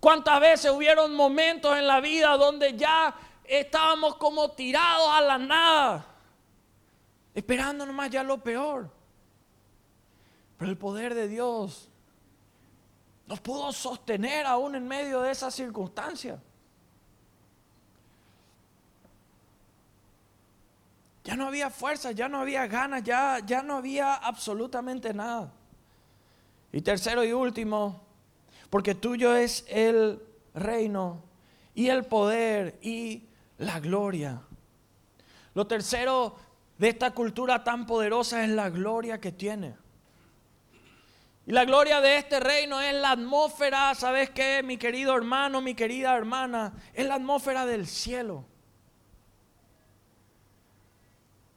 ¿Cuántas 0.00 0.40
veces 0.40 0.70
hubieron 0.70 1.14
momentos 1.14 1.76
en 1.76 1.86
la 1.86 2.00
vida 2.00 2.36
donde 2.36 2.76
ya 2.76 3.14
estábamos 3.44 4.16
como 4.16 4.50
tirados 4.50 5.08
a 5.10 5.20
la 5.20 5.38
nada, 5.38 6.06
esperando 7.34 7.86
nomás 7.86 8.10
ya 8.10 8.22
lo 8.22 8.38
peor? 8.38 8.90
Pero 10.58 10.70
el 10.70 10.76
poder 10.76 11.14
de 11.14 11.28
Dios 11.28 11.88
nos 13.26 13.40
pudo 13.40 13.72
sostener 13.72 14.46
aún 14.46 14.74
en 14.74 14.86
medio 14.86 15.22
de 15.22 15.30
esa 15.30 15.50
circunstancia. 15.50 16.40
Ya 21.24 21.36
no 21.36 21.46
había 21.46 21.70
fuerza, 21.70 22.12
ya 22.12 22.28
no 22.28 22.40
había 22.40 22.66
ganas, 22.66 23.02
ya, 23.02 23.40
ya 23.44 23.62
no 23.62 23.76
había 23.78 24.14
absolutamente 24.14 25.14
nada. 25.14 25.50
Y 26.70 26.82
tercero 26.82 27.24
y 27.24 27.32
último, 27.32 28.02
porque 28.68 28.94
tuyo 28.94 29.34
es 29.34 29.64
el 29.68 30.20
reino 30.52 31.22
y 31.74 31.88
el 31.88 32.04
poder 32.04 32.78
y 32.82 33.24
la 33.56 33.80
gloria. 33.80 34.42
Lo 35.54 35.66
tercero 35.66 36.36
de 36.76 36.88
esta 36.90 37.12
cultura 37.12 37.64
tan 37.64 37.86
poderosa 37.86 38.44
es 38.44 38.50
la 38.50 38.68
gloria 38.68 39.18
que 39.18 39.32
tiene. 39.32 39.76
Y 41.46 41.52
la 41.52 41.64
gloria 41.64 42.02
de 42.02 42.18
este 42.18 42.38
reino 42.38 42.82
es 42.82 42.94
la 42.94 43.12
atmósfera, 43.12 43.94
¿sabes 43.94 44.28
qué, 44.30 44.62
mi 44.62 44.76
querido 44.76 45.16
hermano, 45.16 45.62
mi 45.62 45.74
querida 45.74 46.14
hermana? 46.14 46.74
Es 46.92 47.06
la 47.06 47.14
atmósfera 47.14 47.64
del 47.64 47.86
cielo 47.86 48.44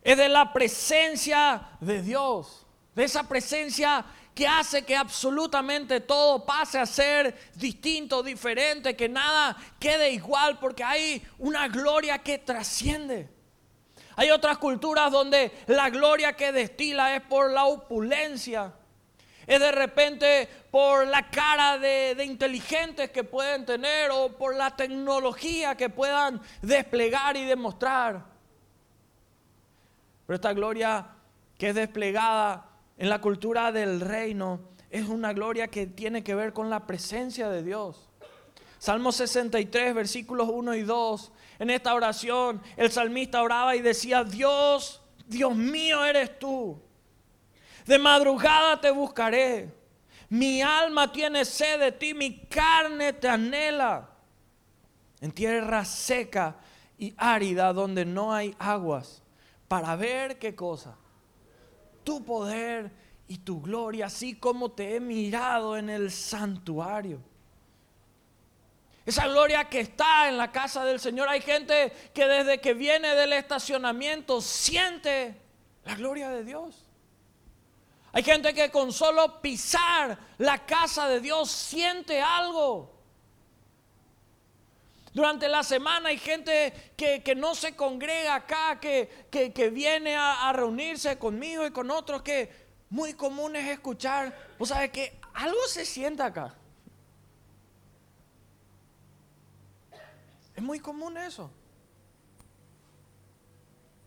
es 0.07 0.15
de 0.15 0.29
la 0.29 0.53
presencia 0.53 1.67
de 1.81 2.01
Dios, 2.01 2.65
de 2.95 3.03
esa 3.03 3.27
presencia 3.27 4.05
que 4.33 4.47
hace 4.47 4.85
que 4.85 4.95
absolutamente 4.95 5.99
todo 5.99 6.45
pase 6.45 6.79
a 6.79 6.85
ser 6.85 7.37
distinto, 7.55 8.23
diferente, 8.23 8.95
que 8.95 9.09
nada 9.09 9.57
quede 9.77 10.11
igual, 10.11 10.59
porque 10.59 10.81
hay 10.81 11.21
una 11.39 11.67
gloria 11.67 12.19
que 12.19 12.37
trasciende. 12.37 13.27
Hay 14.15 14.29
otras 14.31 14.57
culturas 14.59 15.11
donde 15.11 15.51
la 15.67 15.89
gloria 15.89 16.37
que 16.37 16.53
destila 16.53 17.13
es 17.13 17.21
por 17.23 17.51
la 17.51 17.65
opulencia, 17.65 18.71
es 19.45 19.59
de 19.59 19.71
repente 19.73 20.47
por 20.71 21.05
la 21.05 21.29
cara 21.29 21.79
de, 21.79 22.15
de, 22.15 22.23
inteligentes 22.23 23.11
que 23.11 23.25
pueden 23.25 23.65
tener 23.65 24.11
o 24.11 24.29
por 24.37 24.55
la 24.55 24.73
tecnología 24.73 25.75
que 25.75 25.89
puedan 25.89 26.41
desplegar 26.61 27.35
y 27.35 27.43
demostrar. 27.43 28.36
Pero 30.27 30.35
esta 30.35 30.53
gloria 30.53 31.07
que 31.57 31.69
es 31.69 31.75
desplegada 31.75 32.69
en 32.97 33.09
la 33.09 33.21
cultura 33.21 33.71
del 33.71 34.01
reino 34.01 34.59
es 34.89 35.07
una 35.07 35.31
gloria 35.31 35.69
que 35.69 35.87
tiene 35.87 36.21
que 36.23 36.35
ver 36.35 36.51
con 36.51 36.69
la 36.69 36.85
presencia 36.85 37.49
de 37.49 37.63
Dios. 37.63 38.09
Salmo 38.77 39.13
63, 39.13 39.95
versículos 39.95 40.49
1 40.51 40.75
y 40.75 40.81
2. 40.81 41.31
En 41.59 41.69
esta 41.69 41.95
oración 41.95 42.61
el 42.75 42.91
salmista 42.91 43.41
oraba 43.41 43.75
y 43.77 43.81
decía, 43.81 44.25
Dios, 44.25 45.01
Dios 45.25 45.55
mío 45.55 46.03
eres 46.03 46.37
tú. 46.37 46.77
De 47.85 47.97
madrugada 47.97 48.81
te 48.81 48.91
buscaré. 48.91 49.73
Mi 50.27 50.61
alma 50.61 51.09
tiene 51.09 51.45
sed 51.45 51.79
de 51.79 51.93
ti, 51.93 52.13
mi 52.13 52.37
carne 52.47 53.13
te 53.13 53.29
anhela. 53.29 54.09
En 55.21 55.31
tierra 55.31 55.85
seca 55.85 56.57
y 56.97 57.13
árida 57.17 57.71
donde 57.71 58.03
no 58.03 58.33
hay 58.33 58.53
aguas 58.59 59.23
para 59.67 59.95
ver 59.95 60.39
qué 60.39 60.55
cosa. 60.55 60.95
Tu 62.03 62.23
poder 62.23 62.91
y 63.27 63.39
tu 63.39 63.61
gloria, 63.61 64.05
así 64.05 64.35
como 64.35 64.71
te 64.71 64.95
he 64.95 64.99
mirado 64.99 65.75
en 65.77 65.89
el 65.89 66.11
santuario. 66.11 67.19
Esa 69.05 69.27
gloria 69.27 69.69
que 69.69 69.79
está 69.79 70.27
en 70.27 70.37
la 70.37 70.51
casa 70.51 70.83
del 70.83 70.99
Señor. 70.99 71.29
Hay 71.29 71.39
gente 71.39 71.93
que 72.13 72.25
desde 72.25 72.59
que 72.59 72.73
viene 72.73 73.15
del 73.15 73.31
estacionamiento 73.33 74.41
siente 74.41 75.41
la 75.85 75.95
gloria 75.95 76.29
de 76.29 76.43
Dios. 76.43 76.85
Hay 78.11 78.23
gente 78.23 78.53
que 78.53 78.69
con 78.69 78.91
solo 78.91 79.41
pisar 79.41 80.17
la 80.37 80.65
casa 80.65 81.07
de 81.07 81.21
Dios 81.21 81.49
siente 81.49 82.21
algo. 82.21 82.96
Durante 85.17 85.49
la 85.49 85.63
semana 85.63 86.09
hay 86.09 86.19
gente 86.19 86.93
que, 86.95 87.33
no 87.35 87.55
se 87.55 87.75
congrega 87.75 88.35
acá, 88.35 88.79
que, 88.79 89.25
que, 89.31 89.69
viene 89.71 90.15
a, 90.15 90.53
reunirse 90.53 91.17
conmigo 91.17 91.65
y 91.65 91.71
con 91.71 91.89
otros, 91.89 92.21
que 92.21 92.51
muy 92.91 93.15
común 93.15 93.55
es 93.55 93.67
escuchar, 93.67 94.53
vos 94.59 94.69
sabes 94.69 94.91
que 94.91 95.19
algo 95.33 95.57
se 95.69 95.85
siente 95.85 96.21
acá. 96.21 96.53
Es 100.55 100.61
muy 100.61 100.79
común 100.79 101.17
eso. 101.17 101.49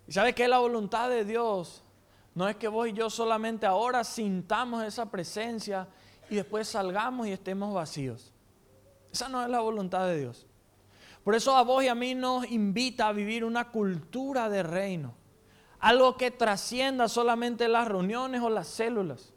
¿Y 0.06 0.12
sabes 0.12 0.32
que 0.36 0.46
la 0.46 0.58
voluntad 0.58 1.08
de 1.08 1.24
Dios? 1.24 1.82
No 2.36 2.48
es 2.48 2.54
que 2.54 2.68
vos 2.68 2.86
y 2.86 2.92
yo 2.92 3.10
solamente 3.10 3.66
ahora 3.66 4.04
sintamos 4.04 4.84
esa 4.84 5.10
presencia 5.10 5.88
y 6.28 6.36
después 6.36 6.68
salgamos 6.68 7.26
y 7.26 7.32
estemos 7.32 7.74
vacíos. 7.74 8.32
Esa 9.12 9.28
no 9.28 9.42
es 9.42 9.48
la 9.48 9.58
voluntad 9.58 10.06
de 10.06 10.20
Dios. 10.20 10.46
Por 11.24 11.35
eso 11.35 11.56
a 11.56 11.62
vos 11.62 11.85
y 11.85 11.88
a 11.88 11.94
mí 11.94 12.14
nos 12.14 12.50
invita 12.50 13.09
a 13.09 13.12
vivir 13.12 13.44
una 13.44 13.70
cultura 13.70 14.48
de 14.48 14.62
reino. 14.62 15.14
Algo 15.78 16.16
que 16.16 16.30
trascienda 16.30 17.09
solamente 17.09 17.68
las 17.68 17.88
reuniones 17.88 18.42
o 18.42 18.50
las 18.50 18.68
células. 18.68 19.33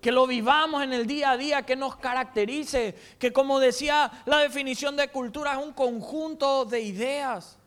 Que 0.00 0.12
lo 0.12 0.26
vivamos 0.26 0.82
en 0.82 0.92
el 0.92 1.06
día 1.06 1.32
a 1.32 1.36
día, 1.36 1.66
que 1.66 1.76
nos 1.76 1.96
caracterice. 1.96 2.96
Que 3.18 3.32
como 3.32 3.60
decía 3.60 4.10
la 4.24 4.38
definición 4.38 4.96
de 4.96 5.08
cultura 5.08 5.52
es 5.52 5.64
un 5.64 5.72
conjunto 5.72 6.64
de 6.64 6.80
ideas 6.80 7.60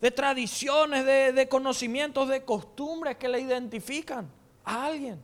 de 0.00 0.10
tradiciones, 0.10 1.04
de, 1.04 1.48
conocimientos, 1.48 2.28
de 2.28 2.44
costumbres 2.44 3.16
que 3.18 3.28
le 3.28 3.40
identifican 3.40 4.30
a 4.64 4.86
alguien. 4.86 5.22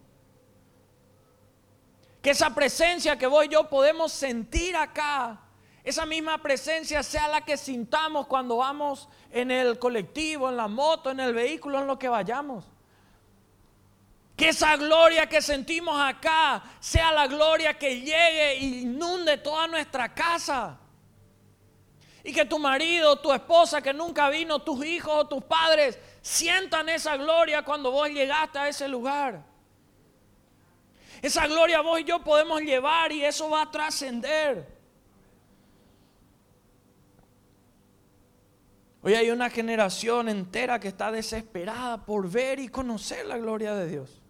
Que 2.21 2.31
esa 2.31 2.55
presencia 2.55 3.16
que 3.16 3.27
vos 3.27 3.47
y 3.47 3.49
yo 3.49 3.69
podemos 3.69 4.12
sentir 4.12 4.77
acá, 4.77 5.40
esa 5.87 6.05
misma 6.05 6.38
presencia 6.38 7.01
sea 7.05 7.29
la 7.29 7.42
que 7.42 7.57
sintamos 7.57 8.27
cuando 8.27 8.57
vamos 8.57 9.09
en 9.31 9.53
el 9.53 9.79
colectivo, 9.79 10.49
en 10.49 10.57
la 10.57 10.66
moto, 10.66 11.12
en 11.12 11.20
el 11.20 11.33
vehículo, 11.33 11.79
en 11.79 11.87
lo 11.87 11.96
que 11.96 12.09
vayamos. 12.09 12.64
Que 14.37 14.49
esa 14.49 14.77
gloria 14.77 15.29
que 15.29 15.40
sentimos 15.40 15.96
acá 15.96 16.61
sea 16.81 17.12
la 17.12 17.29
gloria 17.29 17.79
que 17.79 18.01
llegue 18.01 18.55
e 18.55 18.64
inunde 18.64 19.38
toda 19.38 19.68
nuestra 19.68 20.12
casa. 20.12 20.77
Y 22.25 22.33
que 22.33 22.44
tu 22.44 22.59
marido, 22.59 23.20
tu 23.20 23.33
esposa 23.33 23.81
que 23.81 23.94
nunca 23.94 24.29
vino, 24.29 24.59
tus 24.59 24.85
hijos 24.85 25.14
o 25.14 25.29
tus 25.29 25.44
padres 25.44 26.01
sientan 26.20 26.88
esa 26.88 27.16
gloria 27.16 27.64
cuando 27.64 27.92
vos 27.92 28.09
llegaste 28.09 28.59
a 28.59 28.68
ese 28.68 28.88
lugar. 28.88 29.40
Esa 31.22 31.46
gloria 31.46 31.81
vos 31.81 32.01
y 32.01 32.05
yo 32.05 32.25
podemos 32.25 32.61
llevar 32.62 33.12
y 33.12 33.25
eso 33.25 33.49
va 33.49 33.62
a 33.62 33.70
trascender. 33.70 34.76
Hoy 39.07 39.14
hay 39.14 39.31
una 39.31 39.49
generación 39.49 40.29
entera 40.29 40.81
que 40.81 40.88
está 40.88 41.12
desesperada 41.12 42.05
por 42.05 42.29
ver 42.29 42.59
y 42.59 42.66
conocer 42.66 43.25
la 43.25 43.38
gloria 43.38 43.73
de 43.73 43.88
Dios. 43.88 44.21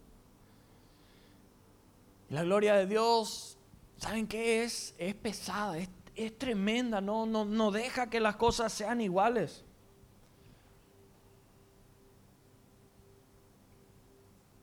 La 2.29 2.43
gloria 2.43 2.75
de 2.75 2.87
Dios, 2.87 3.57
¿saben 3.97 4.29
qué 4.29 4.65
es? 4.65 4.95
Es 4.99 5.15
pesada, 5.15 5.79
es 5.79 5.89
es 6.17 6.39
tremenda, 6.39 7.01
no, 7.01 7.27
no, 7.27 7.45
no 7.45 7.71
deja 7.71 8.09
que 8.09 8.21
las 8.21 8.37
cosas 8.37 8.73
sean 8.73 9.01
iguales. 9.01 9.63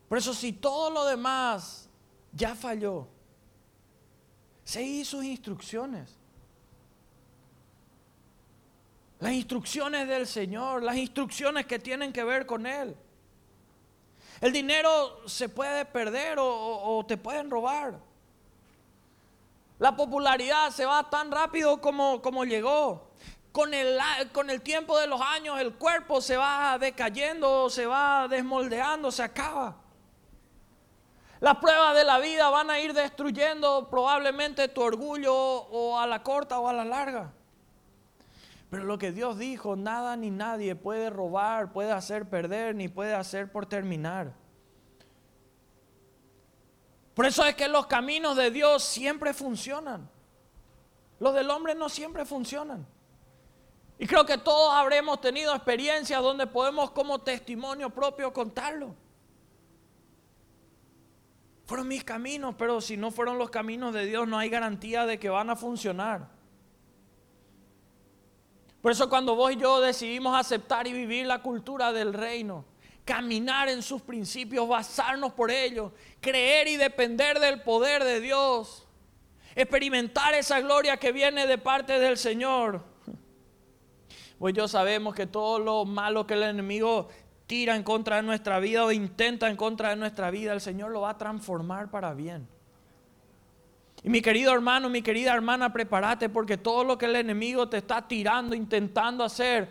Por 0.10 0.18
eso 0.18 0.34
si 0.34 0.52
todo 0.52 0.90
lo 0.90 1.06
demás 1.06 1.90
ya 2.32 2.56
falló, 2.56 3.08
seguí 4.64 5.06
sus 5.06 5.24
instrucciones. 5.24 6.23
Las 9.24 9.32
instrucciones 9.32 10.06
del 10.10 10.28
Señor, 10.28 10.84
las 10.84 10.98
instrucciones 10.98 11.66
que 11.66 11.80
tienen 11.80 12.12
que 12.12 12.26
ver 12.26 12.46
con 12.46 12.66
Él. 12.66 12.94
El 14.42 14.52
dinero 14.52 15.22
se 15.30 15.48
puede 15.48 15.86
perder 15.86 16.36
o, 16.42 17.06
te 17.08 17.16
pueden 17.16 17.50
robar. 17.50 17.98
La 19.80 19.96
popularidad 19.96 20.72
se 20.72 20.86
va 20.86 21.10
tan 21.10 21.32
rápido 21.32 21.80
como, 21.80 22.22
como 22.22 22.44
llegó. 22.44 23.12
Con 23.54 23.74
el, 23.74 23.98
con 24.34 24.50
el 24.50 24.62
tiempo 24.62 25.00
de 25.00 25.08
los 25.08 25.22
años 25.22 25.58
el 25.62 25.76
cuerpo 25.76 26.20
se 26.20 26.36
va 26.36 26.78
decayendo, 26.78 27.70
se 27.70 27.86
va 27.86 28.28
desmoldeando, 28.28 29.10
se 29.10 29.24
acaba. 29.24 29.78
Las 31.40 31.60
pruebas 31.60 31.96
de 31.96 32.04
la 32.04 32.20
vida 32.20 32.50
van 32.50 32.70
a 32.70 32.78
ir 32.78 32.94
destruyendo 32.94 33.88
probablemente 33.90 34.68
tu 34.68 34.82
orgullo 34.82 35.34
o 35.34 35.98
a 35.98 36.06
la 36.08 36.22
corta 36.24 36.60
o 36.60 36.68
a 36.68 36.74
la 36.74 36.84
larga. 36.84 37.32
Pero 38.74 38.86
lo 38.86 38.98
que 38.98 39.12
Dios 39.12 39.38
dijo, 39.38 39.76
nada 39.76 40.18
ni 40.18 40.32
nadie 40.32 40.76
puede 40.76 41.12
robar, 41.12 41.72
puede 41.72 41.92
hacer 41.92 42.28
perder, 42.28 42.74
ni 42.74 42.88
puede 42.88 43.14
hacer 43.14 43.52
por 43.52 43.68
terminar. 43.68 44.34
Por 47.14 47.28
eso 47.28 47.46
es 47.46 47.54
que 47.54 47.68
los 47.68 47.86
caminos 47.86 48.36
de 48.36 48.50
Dios 48.50 48.84
siempre 48.84 49.32
funcionan. 49.36 50.10
Los 51.20 51.36
del 51.36 51.52
hombre 51.52 51.76
no 51.76 51.88
siempre 51.88 52.26
funcionan. 52.26 52.84
Y 54.00 54.08
creo 54.08 54.26
que 54.26 54.40
todos 54.40 54.74
habremos 54.74 55.22
tenido 55.22 55.54
experiencias 55.54 56.20
donde 56.24 56.48
podemos 56.48 56.90
como 56.90 57.22
testimonio 57.22 57.92
propio 57.92 58.34
contarlo. 58.34 58.96
Fueron 61.68 61.88
mis 61.88 62.04
caminos, 62.04 62.56
pero 62.58 62.82
si 62.82 62.98
no 62.98 63.12
fueron 63.12 63.38
los 63.38 63.52
caminos 63.52 63.94
de 63.94 64.08
Dios 64.08 64.28
no 64.28 64.40
hay 64.40 64.50
garantía 64.50 65.06
de 65.06 65.20
que 65.20 65.30
van 65.30 65.52
a 65.52 65.56
funcionar. 65.56 66.42
Por 68.84 68.92
eso 68.92 69.08
cuando 69.08 69.34
vos 69.34 69.54
y 69.54 69.56
yo 69.56 69.80
decidimos 69.80 70.38
aceptar 70.38 70.88
y 70.88 70.92
vivir 70.92 71.26
la 71.26 71.42
cultura 71.42 71.94
del 71.94 72.14
reino, 72.14 72.66
caminar 73.06 73.70
en 73.70 73.82
sus 73.82 74.02
principios, 74.02 74.68
basarnos 74.68 75.32
por 75.32 75.52
ellos, 75.52 75.94
creer 76.20 76.68
y 76.68 76.76
depender 76.76 77.40
del 77.40 77.62
poder 77.62 78.04
de 78.04 78.20
Dios, 78.20 78.86
experimentar 79.56 80.34
esa 80.34 80.60
gloria 80.60 80.98
que 80.98 81.14
viene 81.14 81.48
de 81.48 81.58
parte 81.58 81.98
del 81.98 82.18
Señor. 82.18 82.84
Pues 84.38 84.54
yo 84.54 84.68
sabemos 84.68 85.16
que 85.16 85.28
todo 85.28 85.60
lo 85.60 85.86
malo 85.86 86.28
que 86.28 86.34
el 86.34 86.44
enemigo 86.44 87.08
tira 87.48 87.78
en 87.78 87.84
contra 87.84 88.18
de 88.18 88.24
nuestra 88.24 88.60
vida 88.60 88.84
o 88.84 88.92
intenta 88.92 89.48
en 89.48 89.56
contra 89.56 89.92
de 89.92 89.96
nuestra 89.96 90.30
vida, 90.30 90.52
el 90.52 90.60
Señor 90.60 90.92
lo 90.92 91.00
va 91.00 91.12
a 91.12 91.18
transformar 91.18 91.90
para 91.90 92.14
bien. 92.14 92.50
Y 94.04 94.10
mi 94.10 94.22
querido 94.22 94.54
hermano, 94.54 94.90
mi 94.90 95.02
querida 95.02 95.34
hermana, 95.34 95.72
prepárate 95.72 96.28
porque 96.28 96.58
todo 96.58 96.84
lo 96.84 96.98
que 96.98 97.06
el 97.06 97.16
enemigo 97.16 97.70
te 97.70 97.78
está 97.78 98.06
tirando, 98.06 98.54
intentando 98.54 99.24
hacer, 99.24 99.70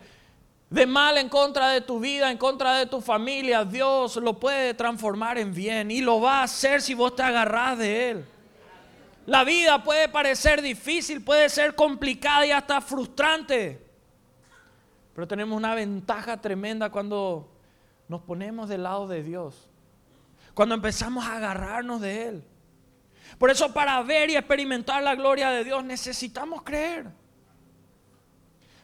de 0.71 0.87
mal 0.87 1.19
en 1.19 1.29
contra 1.29 1.69
de 1.69 1.81
tu 1.81 1.99
vida, 1.99 2.31
en 2.31 2.39
contra 2.39 2.77
de 2.77 2.87
tu 2.87 2.99
familia, 2.99 3.63
Dios 3.63 4.15
lo 4.15 4.39
puede 4.39 4.73
transformar 4.73 5.37
en 5.37 5.53
bien 5.53 5.91
y 5.91 6.01
lo 6.01 6.19
va 6.19 6.39
a 6.39 6.43
hacer 6.43 6.81
si 6.81 6.95
vos 6.95 7.15
te 7.15 7.21
agarrás 7.21 7.77
de 7.77 8.09
Él. 8.09 8.25
La 9.27 9.43
vida 9.43 9.83
puede 9.83 10.09
parecer 10.09 10.63
difícil, 10.63 11.23
puede 11.23 11.47
ser 11.49 11.75
complicada 11.75 12.47
y 12.47 12.51
hasta 12.51 12.81
frustrante, 12.81 13.85
pero 15.13 15.27
tenemos 15.27 15.55
una 15.55 15.75
ventaja 15.75 16.41
tremenda 16.41 16.89
cuando 16.89 17.51
nos 18.07 18.21
ponemos 18.21 18.67
del 18.67 18.81
lado 18.81 19.07
de 19.07 19.21
Dios, 19.21 19.69
cuando 20.55 20.73
empezamos 20.73 21.23
a 21.23 21.37
agarrarnos 21.37 22.01
de 22.01 22.27
Él. 22.29 22.43
Por 23.37 23.49
eso 23.49 23.73
para 23.73 24.01
ver 24.03 24.29
y 24.29 24.35
experimentar 24.35 25.01
la 25.03 25.15
gloria 25.15 25.49
de 25.49 25.63
Dios 25.63 25.83
necesitamos 25.83 26.63
creer. 26.63 27.07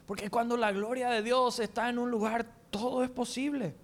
Porque 0.06 0.28
cuando 0.28 0.56
la 0.56 0.72
gloria 0.72 1.08
de 1.10 1.22
Dios 1.22 1.60
está 1.60 1.88
en 1.88 1.98
un 1.98 2.10
lugar, 2.10 2.44
todo 2.70 3.04
es 3.04 3.10
posible. 3.10 3.76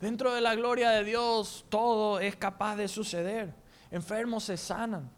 Dentro 0.00 0.32
de 0.34 0.40
la 0.40 0.54
gloria 0.54 0.90
de 0.90 1.04
Dios, 1.04 1.66
todo 1.68 2.20
es 2.20 2.36
capaz 2.36 2.76
de 2.76 2.88
suceder. 2.88 3.54
Enfermos 3.90 4.44
se 4.44 4.56
sanan. 4.56 5.10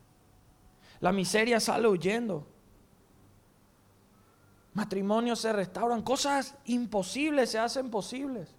La 1.00 1.12
miseria 1.12 1.60
sale 1.60 1.86
huyendo. 1.88 2.46
Matrimonios 4.74 5.40
se 5.40 5.52
restauran. 5.52 6.02
Cosas 6.02 6.54
imposibles 6.64 7.50
se 7.50 7.58
hacen 7.58 7.90
posibles. 7.90 8.54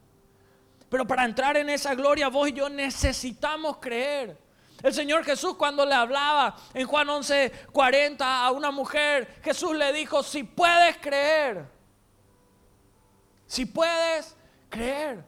Pero 0.89 1.07
para 1.07 1.25
entrar 1.25 1.57
en 1.57 1.69
esa 1.69 1.95
gloria, 1.95 2.27
vos 2.27 2.49
y 2.49 2.53
yo 2.53 2.69
necesitamos 2.69 3.77
creer. 3.77 4.37
El 4.83 4.93
Señor 4.93 5.23
Jesús 5.23 5.55
cuando 5.55 5.85
le 5.85 5.93
hablaba 5.93 6.55
en 6.73 6.87
Juan 6.87 7.09
11, 7.09 7.51
40 7.71 8.45
a 8.45 8.51
una 8.51 8.71
mujer, 8.71 9.39
Jesús 9.43 9.75
le 9.75 9.93
dijo, 9.93 10.23
si 10.23 10.43
puedes 10.43 10.97
creer, 10.97 11.65
si 13.45 13.65
puedes 13.65 14.35
creer. 14.69 15.23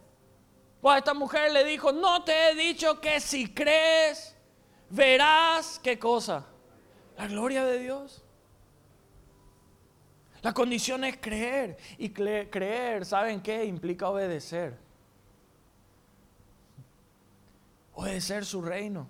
Pues 0.82 0.96
a 0.96 0.98
esta 0.98 1.14
mujer 1.14 1.52
le 1.52 1.64
dijo, 1.64 1.92
no 1.92 2.24
te 2.24 2.50
he 2.50 2.56
dicho 2.56 3.00
que 3.00 3.20
si 3.20 3.54
crees, 3.54 4.36
verás 4.90 5.80
qué 5.82 5.98
cosa. 5.98 6.46
La 7.18 7.28
gloria 7.28 7.64
de 7.64 7.80
Dios. 7.80 8.24
La 10.42 10.54
condición 10.54 11.06
es 11.06 11.18
creer. 11.18 11.78
Y 11.98 12.10
creer, 12.10 13.06
¿saben 13.06 13.42
qué? 13.42 13.64
Implica 13.64 14.10
obedecer. 14.10 14.78
Obedecer 17.94 18.44
su 18.44 18.62
reino. 18.62 19.08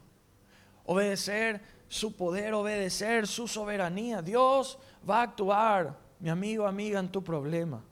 Obedecer 0.86 1.62
su 1.88 2.16
poder, 2.16 2.54
obedecer 2.54 3.28
su 3.28 3.48
soberanía. 3.48 4.22
Dios 4.22 4.80
va 5.08 5.20
a 5.20 5.24
actuar, 5.24 5.98
mi 6.20 6.30
amigo, 6.30 6.66
amiga, 6.68 7.00
en 7.00 7.10
tu 7.10 7.24
problema. 7.24 7.84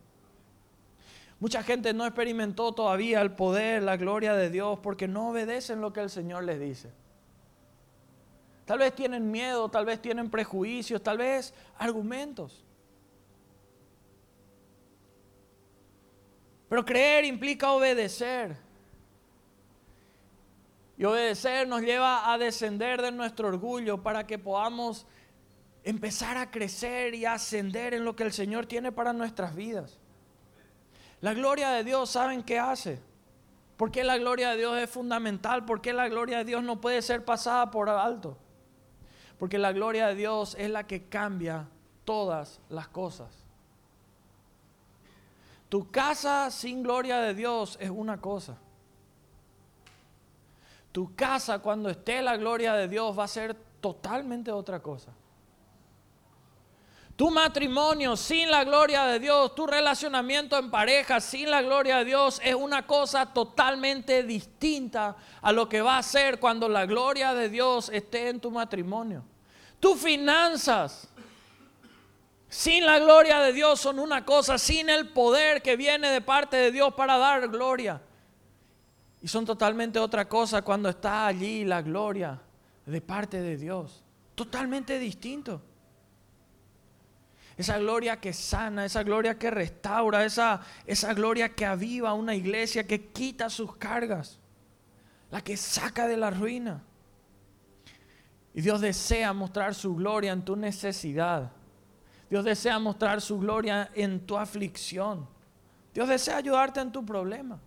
Mucha 1.39 1.63
gente 1.63 1.93
no 1.93 2.06
experimentó 2.06 2.71
todavía 2.71 3.21
el 3.21 3.32
poder, 3.32 3.82
la 3.82 3.97
gloria 3.97 4.36
de 4.36 4.49
Dios 4.49 4.80
porque 4.84 5.08
no 5.08 5.30
obedecen 5.30 5.82
lo 5.82 5.91
que 5.91 6.01
el 6.01 6.10
Señor 6.10 6.43
les 6.43 6.60
dice. 6.60 6.91
Tal 8.65 8.80
vez 8.80 8.93
tienen 8.93 9.30
miedo, 9.32 9.67
tal 9.67 9.86
vez 9.86 10.01
tienen 10.01 10.30
prejuicios, 10.30 11.01
tal 11.01 11.17
vez 11.17 11.54
argumentos. 11.77 12.63
Pero 16.69 16.86
creer 16.86 17.25
implica 17.25 17.71
obedecer. 17.71 18.56
Y 21.01 21.03
obedecer 21.03 21.67
nos 21.67 21.81
lleva 21.81 22.31
a 22.31 22.37
descender 22.37 23.01
de 23.01 23.11
nuestro 23.11 23.47
orgullo 23.47 24.03
para 24.03 24.27
que 24.27 24.37
podamos 24.37 25.07
empezar 25.83 26.37
a 26.37 26.51
crecer 26.51 27.15
y 27.15 27.25
a 27.25 27.33
ascender 27.33 27.95
en 27.95 28.05
lo 28.05 28.15
que 28.15 28.21
el 28.21 28.31
Señor 28.31 28.67
tiene 28.67 28.91
para 28.91 29.11
nuestras 29.11 29.55
vidas. 29.55 29.97
La 31.19 31.33
gloria 31.33 31.71
de 31.71 31.83
Dios, 31.83 32.11
¿saben 32.11 32.43
qué 32.43 32.59
hace? 32.59 32.99
¿Por 33.77 33.89
qué 33.89 34.03
la 34.03 34.19
gloria 34.19 34.51
de 34.51 34.57
Dios 34.57 34.77
es 34.77 34.91
fundamental? 34.91 35.65
¿Por 35.65 35.81
qué 35.81 35.91
la 35.91 36.07
gloria 36.07 36.37
de 36.37 36.45
Dios 36.45 36.61
no 36.61 36.79
puede 36.79 37.01
ser 37.01 37.25
pasada 37.25 37.71
por 37.71 37.89
alto? 37.89 38.37
Porque 39.39 39.57
la 39.57 39.71
gloria 39.71 40.05
de 40.05 40.13
Dios 40.13 40.55
es 40.59 40.69
la 40.69 40.85
que 40.85 41.05
cambia 41.05 41.67
todas 42.05 42.59
las 42.69 42.87
cosas. 42.89 43.43
Tu 45.67 45.89
casa 45.89 46.51
sin 46.51 46.83
gloria 46.83 47.17
de 47.21 47.33
Dios 47.33 47.75
es 47.81 47.89
una 47.89 48.21
cosa. 48.21 48.59
Tu 50.91 51.15
casa 51.15 51.60
cuando 51.60 51.89
esté 51.89 52.21
la 52.21 52.38
gloria 52.38 52.73
de 52.73 52.88
Dios 52.88 53.17
va 53.17 53.23
a 53.23 53.27
ser 53.27 53.56
totalmente 53.80 54.51
otra 54.51 54.82
cosa. 54.82 55.13
Tu 57.15 57.30
matrimonio 57.30 58.17
sin 58.17 58.49
la 58.49 58.63
gloria 58.63 59.04
de 59.06 59.19
Dios, 59.19 59.54
tu 59.54 59.67
relacionamiento 59.67 60.58
en 60.58 60.71
pareja 60.71 61.19
sin 61.19 61.51
la 61.51 61.62
gloria 61.62 61.97
de 61.97 62.06
Dios 62.06 62.41
es 62.43 62.56
una 62.56 62.88
cosa 62.88 63.27
totalmente 63.27 64.23
distinta 64.23 65.15
a 65.41 65.51
lo 65.51 65.69
que 65.69 65.82
va 65.82 65.99
a 65.99 66.04
ser 66.04 66.39
cuando 66.39 66.67
la 66.67 66.86
gloria 66.86 67.34
de 67.34 67.49
Dios 67.49 67.89
esté 67.89 68.30
en 68.30 68.39
tu 68.39 68.49
matrimonio. 68.49 69.23
Tus 69.80 69.99
finanzas 69.99 71.10
sin 72.49 72.86
la 72.86 72.99
gloria 72.99 73.39
de 73.39 73.54
Dios 73.54 73.80
son 73.80 73.99
una 73.99 74.25
cosa, 74.25 74.58
sin 74.58 74.89
el 74.89 75.10
poder 75.10 75.62
que 75.62 75.75
viene 75.75 76.10
de 76.10 76.21
parte 76.21 76.58
de 76.58 76.71
Dios 76.71 76.93
para 76.95 77.17
dar 77.17 77.47
gloria. 77.49 78.01
Y 79.21 79.27
son 79.27 79.45
totalmente 79.45 79.99
otra 79.99 80.27
cosa 80.27 80.62
cuando 80.62 80.89
está 80.89 81.27
allí 81.27 81.63
la 81.63 81.81
gloria 81.81 82.41
de 82.86 83.01
parte 83.01 83.41
de 83.41 83.57
Dios. 83.57 84.03
Totalmente 84.34 84.97
distinto. 84.97 85.62
Esa 87.57 87.77
gloria 87.77 88.19
que 88.19 88.34
sana, 88.34 88.86
esa 88.86 89.03
gloria 89.03 89.38
que 89.38 89.51
restaura, 89.51 90.25
esa, 90.25 90.62
esa 90.88 91.13
gloria 91.13 91.53
que 91.53 91.65
aviva 91.65 92.13
una 92.13 92.34
iglesia, 92.34 92.88
que 92.88 93.10
quita 93.12 93.49
sus 93.49 93.75
cargas, 93.75 94.39
la 95.29 95.41
que 95.41 95.55
saca 95.57 96.07
de 96.07 96.17
la 96.17 96.31
ruina. 96.31 96.81
Y 98.53 98.62
Dios 98.62 98.81
desea 98.81 99.31
mostrar 99.34 99.75
su 99.75 99.95
gloria 99.95 100.31
en 100.31 100.43
tu 100.43 100.55
necesidad. 100.55 101.51
Dios 102.29 102.43
desea 102.43 102.79
mostrar 102.79 103.21
su 103.21 103.38
gloria 103.39 103.91
en 103.93 104.25
tu 104.25 104.38
aflicción. 104.38 105.27
Dios 105.93 106.07
desea 106.07 106.38
ayudarte 106.38 106.79
en 106.79 106.91
tu 106.91 107.05
problema. 107.05 107.60